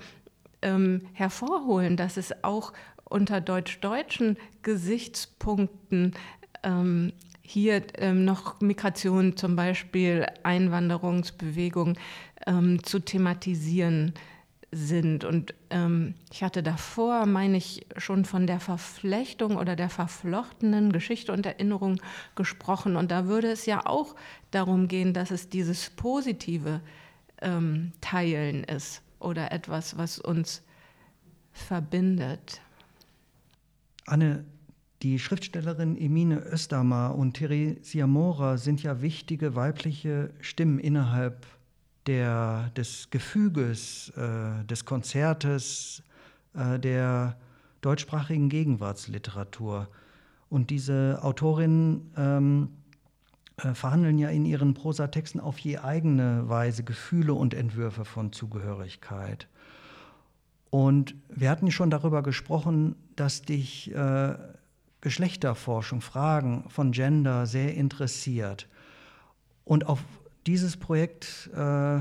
ähm, 0.63 1.03
hervorholen, 1.15 1.97
dass 1.97 2.17
es 2.17 2.45
auch 2.45 2.73
unter 3.05 3.41
deutsch-deutschen 3.41 4.37
Gesichtspunkten 4.63 6.15
ähm, 6.63 7.13
hier 7.43 7.83
ähm, 7.99 8.25
noch 8.25 8.61
Migration, 8.61 9.37
zum 9.37 9.57
Beispiel 9.57 10.27
Einwanderungsbewegung 10.45 11.99
ähm, 12.47 12.85
zu 12.85 13.01
thematisieren 13.01 14.15
sind. 14.73 15.25
Und 15.25 15.55
ähm, 15.71 16.15
ich 16.31 16.43
hatte 16.43 16.63
davor, 16.63 17.27
meine 17.27 17.57
ich, 17.57 17.87
schon 17.97 18.25
von 18.25 18.47
der 18.47 18.61
Verflechtung 18.61 19.57
oder 19.57 19.77
der 19.77 19.91
verflochtenen 19.91 20.93
Geschichte 20.93 21.33
und 21.33 21.47
Erinnerung 21.47 22.01
gesprochen. 22.37 22.97
Und 22.97 23.11
da 23.11 23.27
würde 23.27 23.51
es 23.51 23.67
ja 23.67 23.85
auch 23.87 24.15
darum 24.51 24.89
gehen, 24.89 25.13
dass 25.13 25.31
es 25.31 25.49
dieses 25.49 25.91
positive 25.91 26.81
ähm, 27.43 27.93
Teilen 28.01 28.65
ist 28.65 29.03
oder 29.19 29.53
etwas, 29.53 29.99
was 29.99 30.19
uns 30.19 30.63
verbindet. 31.53 32.61
Anne, 34.07 34.45
die 35.03 35.19
Schriftstellerin 35.19 35.97
Emine 35.97 36.41
Östermar 36.41 37.17
und 37.17 37.35
Theresia 37.35 38.07
Mora 38.07 38.57
sind 38.57 38.83
ja 38.83 39.03
wichtige 39.03 39.55
weibliche 39.55 40.31
Stimmen 40.41 40.79
innerhalb 40.79 41.47
der, 42.07 42.71
des 42.77 43.11
Gefüges, 43.11 44.11
äh, 44.17 44.65
des 44.65 44.85
Konzertes, 44.85 46.03
äh, 46.55 46.79
der 46.79 47.37
deutschsprachigen 47.81 48.49
Gegenwartsliteratur. 48.49 49.89
Und 50.49 50.71
diese 50.71 51.21
Autorinnen 51.23 52.11
ähm, 52.17 52.69
äh, 53.59 53.75
verhandeln 53.75 54.19
ja 54.19 54.29
in 54.29 54.45
ihren 54.45 54.75
Prosatexten 54.75 55.41
auf 55.41 55.59
je 55.59 55.79
eigene 55.79 56.49
Weise 56.49 56.83
Gefühle 56.83 57.35
und 57.35 57.55
Entwürfe 57.55 58.05
von 58.05 58.33
Zugehörigkeit. 58.33 59.49
Und 60.71 61.15
wir 61.29 61.51
hatten 61.51 61.71
schon 61.71 61.91
darüber 61.91 62.23
gesprochen, 62.23 62.97
dass 63.17 63.43
dich 63.43 63.93
äh, 63.95 64.35
Geschlechterforschung, 65.01 66.01
Fragen 66.01 66.65
von 66.69 66.93
Gender 66.93 67.47
sehr 67.47 67.75
interessiert. 67.75 68.69
Und 69.65 69.87
auf 69.87 70.01
dieses 70.47 70.77
Projekt 70.77 71.51
äh, 71.55 72.01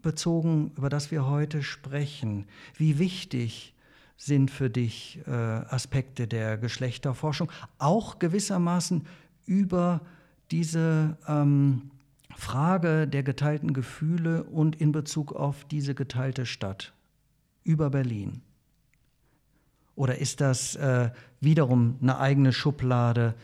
bezogen, 0.00 0.72
über 0.76 0.88
das 0.88 1.10
wir 1.10 1.26
heute 1.26 1.62
sprechen, 1.62 2.46
wie 2.76 2.98
wichtig 2.98 3.74
sind 4.16 4.50
für 4.50 4.70
dich 4.70 5.20
äh, 5.26 5.30
Aspekte 5.30 6.26
der 6.26 6.56
Geschlechterforschung, 6.56 7.50
auch 7.78 8.18
gewissermaßen 8.18 9.06
über 9.44 10.00
diese 10.50 11.16
ähm, 11.28 11.90
Frage 12.36 13.08
der 13.08 13.22
geteilten 13.22 13.72
Gefühle 13.72 14.44
und 14.44 14.76
in 14.76 14.92
Bezug 14.92 15.32
auf 15.32 15.64
diese 15.64 15.94
geteilte 15.94 16.46
Stadt 16.46 16.92
über 17.64 17.90
Berlin? 17.90 18.42
Oder 19.96 20.18
ist 20.18 20.40
das 20.40 20.76
äh, 20.76 21.10
wiederum 21.40 21.96
eine 22.02 22.18
eigene 22.18 22.52
Schublade, 22.52 23.34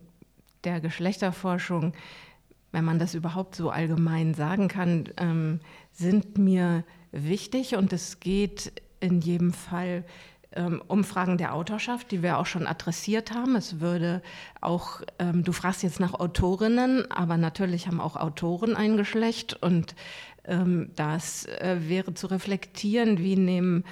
der 0.64 0.82
Geschlechterforschung, 0.82 1.94
wenn 2.72 2.85
man 2.85 2.98
das 2.98 3.14
überhaupt 3.14 3.54
so 3.54 3.70
allgemein 3.70 4.35
sagen 4.35 4.68
kann, 4.68 5.08
ähm, 5.16 5.61
sind 5.90 6.37
mir 6.37 6.85
wichtig 7.11 7.74
und 7.74 7.90
es 7.94 8.20
geht 8.20 8.82
in 9.00 9.22
jedem 9.22 9.54
Fall 9.54 10.04
ähm, 10.52 10.82
Umfragen 10.88 11.38
der 11.38 11.54
Autorschaft, 11.54 12.11
die 12.11 12.22
wir 12.22 12.37
auch 12.37 12.44
schon 12.44 12.66
adressiert 12.66 13.32
haben. 13.32 13.56
Es 13.56 13.80
würde 13.80 14.20
auch, 14.61 15.00
ähm, 15.18 15.42
du 15.42 15.52
fragst 15.52 15.82
jetzt 15.82 16.00
nach 16.00 16.12
Autorinnen, 16.12 17.11
aber 17.11 17.38
natürlich 17.38 17.87
haben 17.87 17.98
auch 17.98 18.16
Autoren 18.16 18.76
ein 18.76 18.98
Geschlecht 18.98 19.54
und 19.62 19.94
ähm, 20.44 20.90
das 20.96 21.46
äh, 21.46 21.78
wäre 21.88 22.12
zu 22.12 22.26
reflektieren, 22.26 23.16
wie 23.20 23.37
nehmen 23.37 23.85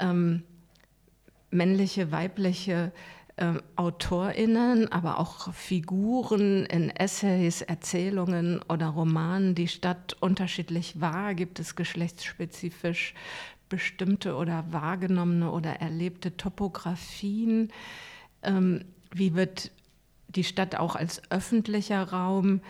ähm, 0.00 0.42
männliche, 1.50 2.12
weibliche 2.12 2.92
äh, 3.36 3.54
AutorInnen, 3.76 4.92
aber 4.92 5.18
auch 5.18 5.52
Figuren 5.52 6.66
in 6.66 6.90
Essays, 6.90 7.62
Erzählungen 7.62 8.60
oder 8.68 8.88
Romanen 8.88 9.54
die 9.54 9.68
Stadt 9.68 10.16
unterschiedlich 10.20 11.00
wahr? 11.00 11.34
Gibt 11.34 11.58
es 11.58 11.76
geschlechtsspezifisch 11.76 13.14
bestimmte 13.68 14.34
oder 14.36 14.64
wahrgenommene 14.70 15.50
oder 15.50 15.80
erlebte 15.80 16.36
Topografien? 16.36 17.72
Ähm, 18.42 18.84
wie 19.12 19.34
wird 19.34 19.70
die 20.28 20.44
Stadt 20.44 20.76
auch 20.76 20.94
als 20.94 21.22
öffentlicher 21.30 22.02
Raum 22.10 22.60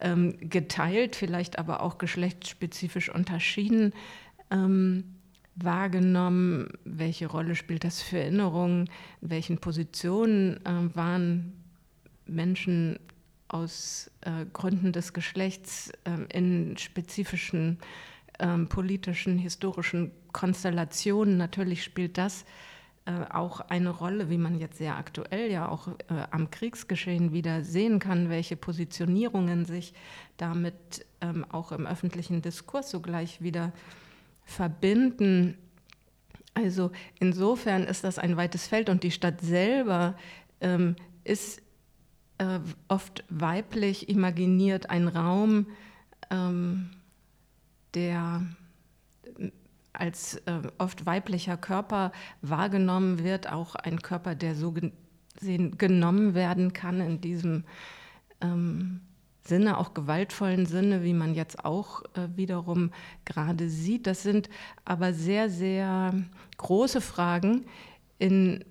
ähm, 0.00 0.36
geteilt, 0.40 1.16
vielleicht 1.16 1.58
aber 1.58 1.82
auch 1.82 1.98
geschlechtsspezifisch 1.98 3.10
unterschieden 3.10 3.92
ähm, 4.50 5.04
wahrgenommen? 5.64 6.68
Welche 6.84 7.26
Rolle 7.26 7.54
spielt 7.54 7.84
das 7.84 8.02
für 8.02 8.18
Erinnerungen? 8.18 8.88
In 9.20 9.30
welchen 9.30 9.58
Positionen 9.58 10.64
äh, 10.64 10.94
waren 10.94 11.52
Menschen 12.26 12.98
aus 13.48 14.10
äh, 14.20 14.46
Gründen 14.52 14.92
des 14.92 15.12
Geschlechts 15.12 15.90
äh, 16.04 16.36
in 16.36 16.76
spezifischen 16.76 17.78
ähm, 18.38 18.68
politischen, 18.68 19.38
historischen 19.38 20.12
Konstellationen? 20.32 21.36
Natürlich 21.36 21.82
spielt 21.82 22.18
das 22.18 22.44
äh, 23.06 23.12
auch 23.32 23.60
eine 23.60 23.90
Rolle, 23.90 24.30
wie 24.30 24.38
man 24.38 24.58
jetzt 24.58 24.78
sehr 24.78 24.96
aktuell 24.96 25.50
ja 25.50 25.68
auch 25.68 25.88
äh, 25.88 25.94
am 26.30 26.50
Kriegsgeschehen 26.50 27.32
wieder 27.32 27.64
sehen 27.64 27.98
kann, 27.98 28.28
welche 28.28 28.56
Positionierungen 28.56 29.64
sich 29.64 29.94
damit 30.36 31.06
ähm, 31.20 31.44
auch 31.50 31.72
im 31.72 31.86
öffentlichen 31.86 32.42
Diskurs 32.42 32.90
sogleich 32.90 33.42
wieder 33.42 33.72
verbinden. 34.50 35.56
Also 36.54 36.90
insofern 37.18 37.84
ist 37.84 38.04
das 38.04 38.18
ein 38.18 38.36
weites 38.36 38.66
Feld 38.66 38.88
und 38.88 39.04
die 39.04 39.12
Stadt 39.12 39.40
selber 39.40 40.16
ähm, 40.60 40.96
ist 41.24 41.62
äh, 42.38 42.58
oft 42.88 43.24
weiblich 43.28 44.08
imaginiert, 44.08 44.90
ein 44.90 45.08
Raum, 45.08 45.66
ähm, 46.30 46.90
der 47.94 48.42
als 49.92 50.36
äh, 50.46 50.62
oft 50.78 51.06
weiblicher 51.06 51.56
Körper 51.56 52.12
wahrgenommen 52.42 53.22
wird, 53.22 53.50
auch 53.50 53.74
ein 53.74 54.02
Körper, 54.02 54.34
der 54.34 54.54
so 54.54 54.72
gesehen 54.72 55.78
genommen 55.78 56.34
werden 56.34 56.72
kann 56.72 57.00
in 57.00 57.20
diesem 57.20 57.64
ähm, 58.40 59.00
Sinne, 59.42 59.78
auch 59.78 59.94
gewaltvollen 59.94 60.66
Sinne, 60.66 61.02
wie 61.02 61.14
man 61.14 61.34
jetzt 61.34 61.64
auch 61.64 62.02
äh, 62.14 62.28
wiederum 62.36 62.92
gerade 63.24 63.68
sieht. 63.68 64.06
Das 64.06 64.22
sind 64.22 64.48
aber 64.84 65.12
sehr, 65.12 65.48
sehr 65.48 66.12
große 66.58 67.00
Fragen. 67.00 67.64
In 68.18 68.64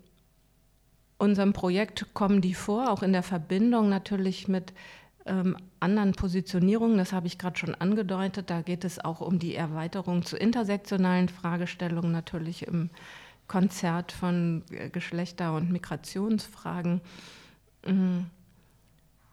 unserem 1.18 1.54
Projekt 1.54 2.14
kommen 2.14 2.42
die 2.42 2.54
vor, 2.54 2.92
auch 2.92 3.04
in 3.04 3.14
der 3.14 3.24
Verbindung 3.24 3.90
natürlich 3.90 4.48
mit 4.48 4.74
ähm, 5.26 5.58
anderen 5.80 6.14
Positionierungen, 6.14 6.98
das 6.98 7.14
habe 7.14 7.28
ich 7.28 7.38
gerade 7.38 7.58
schon 7.58 7.76
angedeutet. 7.76 8.50
Da 8.50 8.62
geht 8.62 8.84
es 8.86 9.04
auch 9.04 9.22
um 9.22 9.38
die 9.38 9.56
Erweiterung 9.56 10.24
zu 10.24 10.38
intersektionalen 10.38 11.30
Fragestellungen, 11.30 12.12
natürlich 12.12 12.68
im 12.68 12.90
Konzert 13.48 14.12
von 14.12 14.64
äh, 14.72 14.90
Geschlechter- 14.90 15.56
und 15.56 15.72
Migrationsfragen 15.72 17.02
mm. 17.86 18.20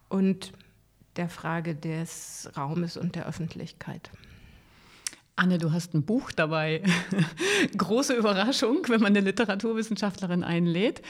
und 0.09 0.53
der 1.17 1.29
Frage 1.29 1.75
des 1.75 2.51
Raumes 2.57 2.97
und 2.97 3.15
der 3.15 3.27
Öffentlichkeit. 3.27 4.11
Anne, 5.39 5.59
du 5.59 5.71
hast 5.71 5.93
ein 5.93 6.03
Buch 6.03 6.33
dabei. 6.33 6.83
Große 7.77 8.15
Überraschung, 8.15 8.79
wenn 8.89 9.03
man 9.03 9.15
eine 9.15 9.21
Literaturwissenschaftlerin 9.21 10.43
einlädt. 10.43 11.03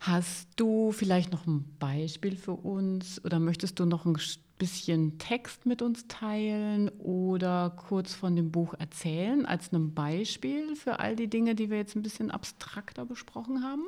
Hast 0.00 0.48
du 0.56 0.90
vielleicht 0.90 1.32
noch 1.32 1.46
ein 1.46 1.76
Beispiel 1.78 2.36
für 2.36 2.52
uns 2.52 3.22
oder 3.26 3.38
möchtest 3.40 3.78
du 3.78 3.84
noch 3.84 4.06
ein 4.06 4.16
bisschen 4.56 5.18
Text 5.18 5.66
mit 5.66 5.82
uns 5.82 6.08
teilen 6.08 6.88
oder 6.98 7.76
kurz 7.76 8.14
von 8.14 8.34
dem 8.36 8.50
Buch 8.50 8.72
erzählen 8.72 9.44
als 9.44 9.70
ein 9.72 9.92
Beispiel 9.92 10.76
für 10.76 10.98
all 11.00 11.14
die 11.14 11.28
Dinge, 11.28 11.54
die 11.54 11.68
wir 11.68 11.76
jetzt 11.76 11.94
ein 11.94 12.02
bisschen 12.02 12.30
abstrakter 12.30 13.04
besprochen 13.04 13.62
haben? 13.62 13.84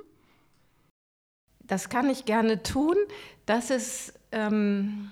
Das 1.61 1.89
kann 1.89 2.11
ich 2.11 2.27
gerne 2.27 2.63
tun. 2.63 2.97
Das 3.47 3.71
ist 3.71 4.13
ähm, 4.31 5.11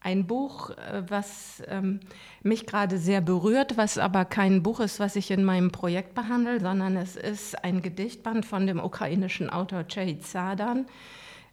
ein 0.00 0.26
Buch, 0.26 0.70
äh, 0.70 1.02
was 1.08 1.62
ähm, 1.68 2.00
mich 2.42 2.66
gerade 2.66 2.98
sehr 2.98 3.20
berührt, 3.20 3.76
was 3.76 3.98
aber 3.98 4.24
kein 4.24 4.62
Buch 4.62 4.80
ist, 4.80 4.98
was 4.98 5.16
ich 5.16 5.30
in 5.30 5.44
meinem 5.44 5.70
Projekt 5.70 6.14
behandle, 6.14 6.60
sondern 6.60 6.96
es 6.96 7.16
ist 7.16 7.62
ein 7.64 7.82
Gedichtband 7.82 8.46
von 8.46 8.66
dem 8.66 8.80
ukrainischen 8.80 9.50
Autor 9.50 9.84
Cehid 9.88 10.26
Sadan. 10.26 10.86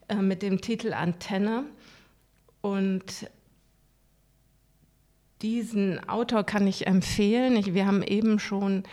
äh, 0.07 0.15
mit 0.15 0.41
dem 0.41 0.61
Titel 0.61 0.93
Antenne. 0.93 1.65
Und 2.61 3.29
diesen 5.41 6.07
Autor 6.07 6.43
kann 6.43 6.67
ich 6.67 6.87
empfehlen. 6.87 7.55
Ich, 7.55 7.73
wir 7.73 7.85
haben 7.85 8.03
eben 8.03 8.39
schon 8.39 8.83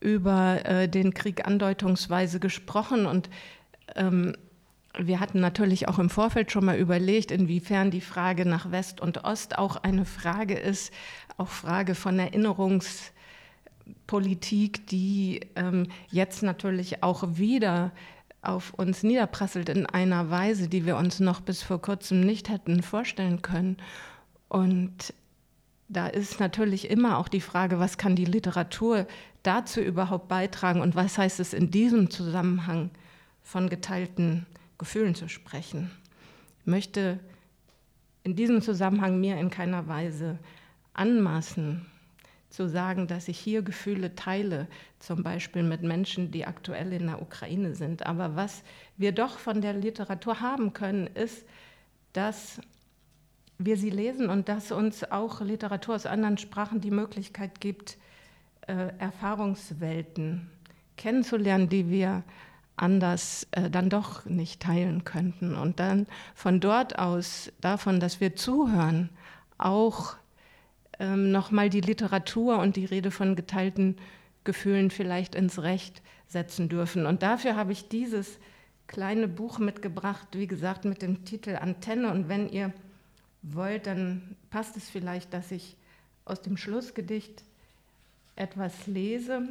über 0.00 0.64
äh, 0.64 0.88
den 0.88 1.14
Krieg 1.14 1.46
andeutungsweise 1.46 2.38
gesprochen 2.38 3.06
und 3.06 3.30
ähm, 3.94 4.36
wir 4.98 5.20
hatten 5.20 5.40
natürlich 5.40 5.88
auch 5.88 5.98
im 5.98 6.10
Vorfeld 6.10 6.52
schon 6.52 6.64
mal 6.64 6.78
überlegt, 6.78 7.30
inwiefern 7.30 7.90
die 7.90 8.00
Frage 8.00 8.46
nach 8.46 8.70
West 8.70 9.00
und 9.00 9.24
Ost 9.24 9.58
auch 9.58 9.76
eine 9.76 10.04
Frage 10.04 10.54
ist, 10.54 10.92
auch 11.36 11.48
Frage 11.48 11.94
von 11.94 12.18
Erinnerungspolitik, 12.18 14.86
die 14.86 15.40
ähm, 15.54 15.88
jetzt 16.10 16.42
natürlich 16.42 17.02
auch 17.02 17.24
wieder 17.36 17.92
auf 18.42 18.74
uns 18.74 19.02
niederprasselt 19.02 19.68
in 19.68 19.86
einer 19.86 20.30
Weise, 20.30 20.68
die 20.68 20.86
wir 20.86 20.96
uns 20.96 21.20
noch 21.20 21.40
bis 21.40 21.62
vor 21.62 21.82
kurzem 21.82 22.20
nicht 22.20 22.48
hätten 22.48 22.82
vorstellen 22.82 23.42
können. 23.42 23.76
Und 24.48 25.12
da 25.88 26.06
ist 26.06 26.40
natürlich 26.40 26.90
immer 26.90 27.18
auch 27.18 27.28
die 27.28 27.40
Frage, 27.40 27.78
was 27.78 27.98
kann 27.98 28.16
die 28.16 28.24
Literatur 28.24 29.06
dazu 29.42 29.80
überhaupt 29.80 30.28
beitragen 30.28 30.80
und 30.80 30.94
was 30.94 31.18
heißt 31.18 31.40
es 31.40 31.52
in 31.52 31.70
diesem 31.70 32.10
Zusammenhang 32.10 32.90
von 33.42 33.68
geteilten 33.68 34.46
Gefühlen 34.78 35.14
zu 35.14 35.28
sprechen. 35.28 35.90
Ich 36.60 36.66
möchte 36.66 37.18
in 38.22 38.34
diesem 38.36 38.60
Zusammenhang 38.60 39.20
mir 39.20 39.38
in 39.38 39.50
keiner 39.50 39.86
Weise 39.88 40.38
anmaßen, 40.94 41.86
zu 42.50 42.68
sagen, 42.68 43.06
dass 43.06 43.28
ich 43.28 43.38
hier 43.38 43.62
Gefühle 43.62 44.14
teile, 44.14 44.66
zum 44.98 45.22
Beispiel 45.22 45.62
mit 45.62 45.82
Menschen, 45.82 46.30
die 46.30 46.46
aktuell 46.46 46.92
in 46.92 47.06
der 47.06 47.20
Ukraine 47.20 47.74
sind. 47.74 48.06
Aber 48.06 48.34
was 48.34 48.62
wir 48.96 49.12
doch 49.12 49.38
von 49.38 49.60
der 49.60 49.74
Literatur 49.74 50.40
haben 50.40 50.72
können, 50.72 51.06
ist, 51.08 51.44
dass 52.12 52.60
wir 53.58 53.76
sie 53.76 53.90
lesen 53.90 54.30
und 54.30 54.48
dass 54.48 54.72
uns 54.72 55.04
auch 55.04 55.40
Literatur 55.40 55.96
aus 55.96 56.06
anderen 56.06 56.38
Sprachen 56.38 56.80
die 56.80 56.90
Möglichkeit 56.90 57.60
gibt, 57.60 57.98
äh, 58.62 58.90
Erfahrungswelten 58.98 60.50
kennenzulernen, 60.96 61.68
die 61.68 61.90
wir 61.90 62.24
anders 62.76 63.46
äh, 63.52 63.70
dann 63.70 63.88
doch 63.88 64.24
nicht 64.26 64.60
teilen 64.60 65.04
könnten. 65.04 65.54
Und 65.54 65.80
dann 65.80 66.06
von 66.34 66.60
dort 66.60 66.98
aus, 66.98 67.52
davon, 67.60 68.00
dass 68.00 68.20
wir 68.20 68.36
zuhören, 68.36 69.08
auch 69.58 70.16
ähm, 70.98 71.32
nochmal 71.32 71.70
die 71.70 71.80
Literatur 71.80 72.58
und 72.58 72.76
die 72.76 72.84
Rede 72.84 73.10
von 73.10 73.36
geteilten 73.36 73.96
Gefühlen 74.44 74.90
vielleicht 74.90 75.34
ins 75.34 75.62
Recht 75.62 76.02
setzen 76.28 76.68
dürfen. 76.68 77.06
Und 77.06 77.22
dafür 77.22 77.56
habe 77.56 77.72
ich 77.72 77.88
dieses 77.88 78.38
kleine 78.86 79.28
Buch 79.28 79.58
mitgebracht, 79.58 80.28
wie 80.32 80.46
gesagt, 80.46 80.84
mit 80.84 81.02
dem 81.02 81.24
Titel 81.24 81.56
Antenne. 81.56 82.10
Und 82.10 82.28
wenn 82.28 82.48
ihr 82.48 82.72
wollt, 83.42 83.86
dann 83.86 84.36
passt 84.50 84.76
es 84.76 84.88
vielleicht, 84.88 85.32
dass 85.32 85.50
ich 85.50 85.76
aus 86.24 86.42
dem 86.42 86.56
Schlussgedicht 86.56 87.42
etwas 88.34 88.86
lese. 88.86 89.42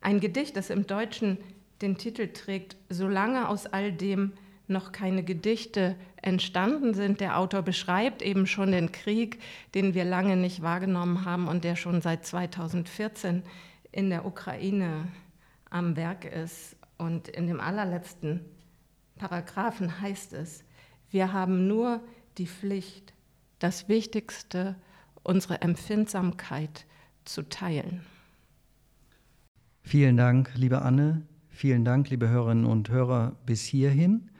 Ein 0.00 0.20
Gedicht, 0.20 0.56
das 0.56 0.70
im 0.70 0.86
Deutschen 0.86 1.38
den 1.82 1.96
Titel 1.96 2.28
trägt, 2.28 2.76
Solange 2.88 3.48
aus 3.48 3.66
all 3.66 3.92
dem 3.92 4.32
noch 4.68 4.92
keine 4.92 5.22
Gedichte 5.22 5.96
entstanden 6.22 6.94
sind. 6.94 7.20
Der 7.20 7.38
Autor 7.38 7.62
beschreibt 7.62 8.22
eben 8.22 8.46
schon 8.46 8.72
den 8.72 8.92
Krieg, 8.92 9.40
den 9.74 9.94
wir 9.94 10.04
lange 10.04 10.36
nicht 10.36 10.62
wahrgenommen 10.62 11.24
haben 11.24 11.48
und 11.48 11.64
der 11.64 11.76
schon 11.76 12.00
seit 12.00 12.26
2014 12.26 13.42
in 13.92 14.10
der 14.10 14.26
Ukraine 14.26 15.08
am 15.70 15.96
Werk 15.96 16.24
ist. 16.24 16.76
Und 16.98 17.28
in 17.28 17.46
dem 17.46 17.60
allerletzten 17.60 18.44
Paragraphen 19.16 20.00
heißt 20.00 20.34
es, 20.34 20.64
wir 21.10 21.32
haben 21.32 21.66
nur 21.66 22.00
die 22.36 22.46
Pflicht, 22.46 23.14
das 23.58 23.88
Wichtigste, 23.88 24.76
unsere 25.22 25.62
Empfindsamkeit 25.62 26.84
zu 27.24 27.42
teilen. 27.48 28.04
Vielen 29.82 30.16
Dank, 30.16 30.52
liebe 30.54 30.82
Anne. 30.82 31.22
Vielen 31.58 31.84
Dank, 31.84 32.08
liebe 32.08 32.28
Hörerinnen 32.28 32.66
und 32.66 32.88
Hörer, 32.88 33.34
bis 33.44 33.64
hierhin. 33.64 34.30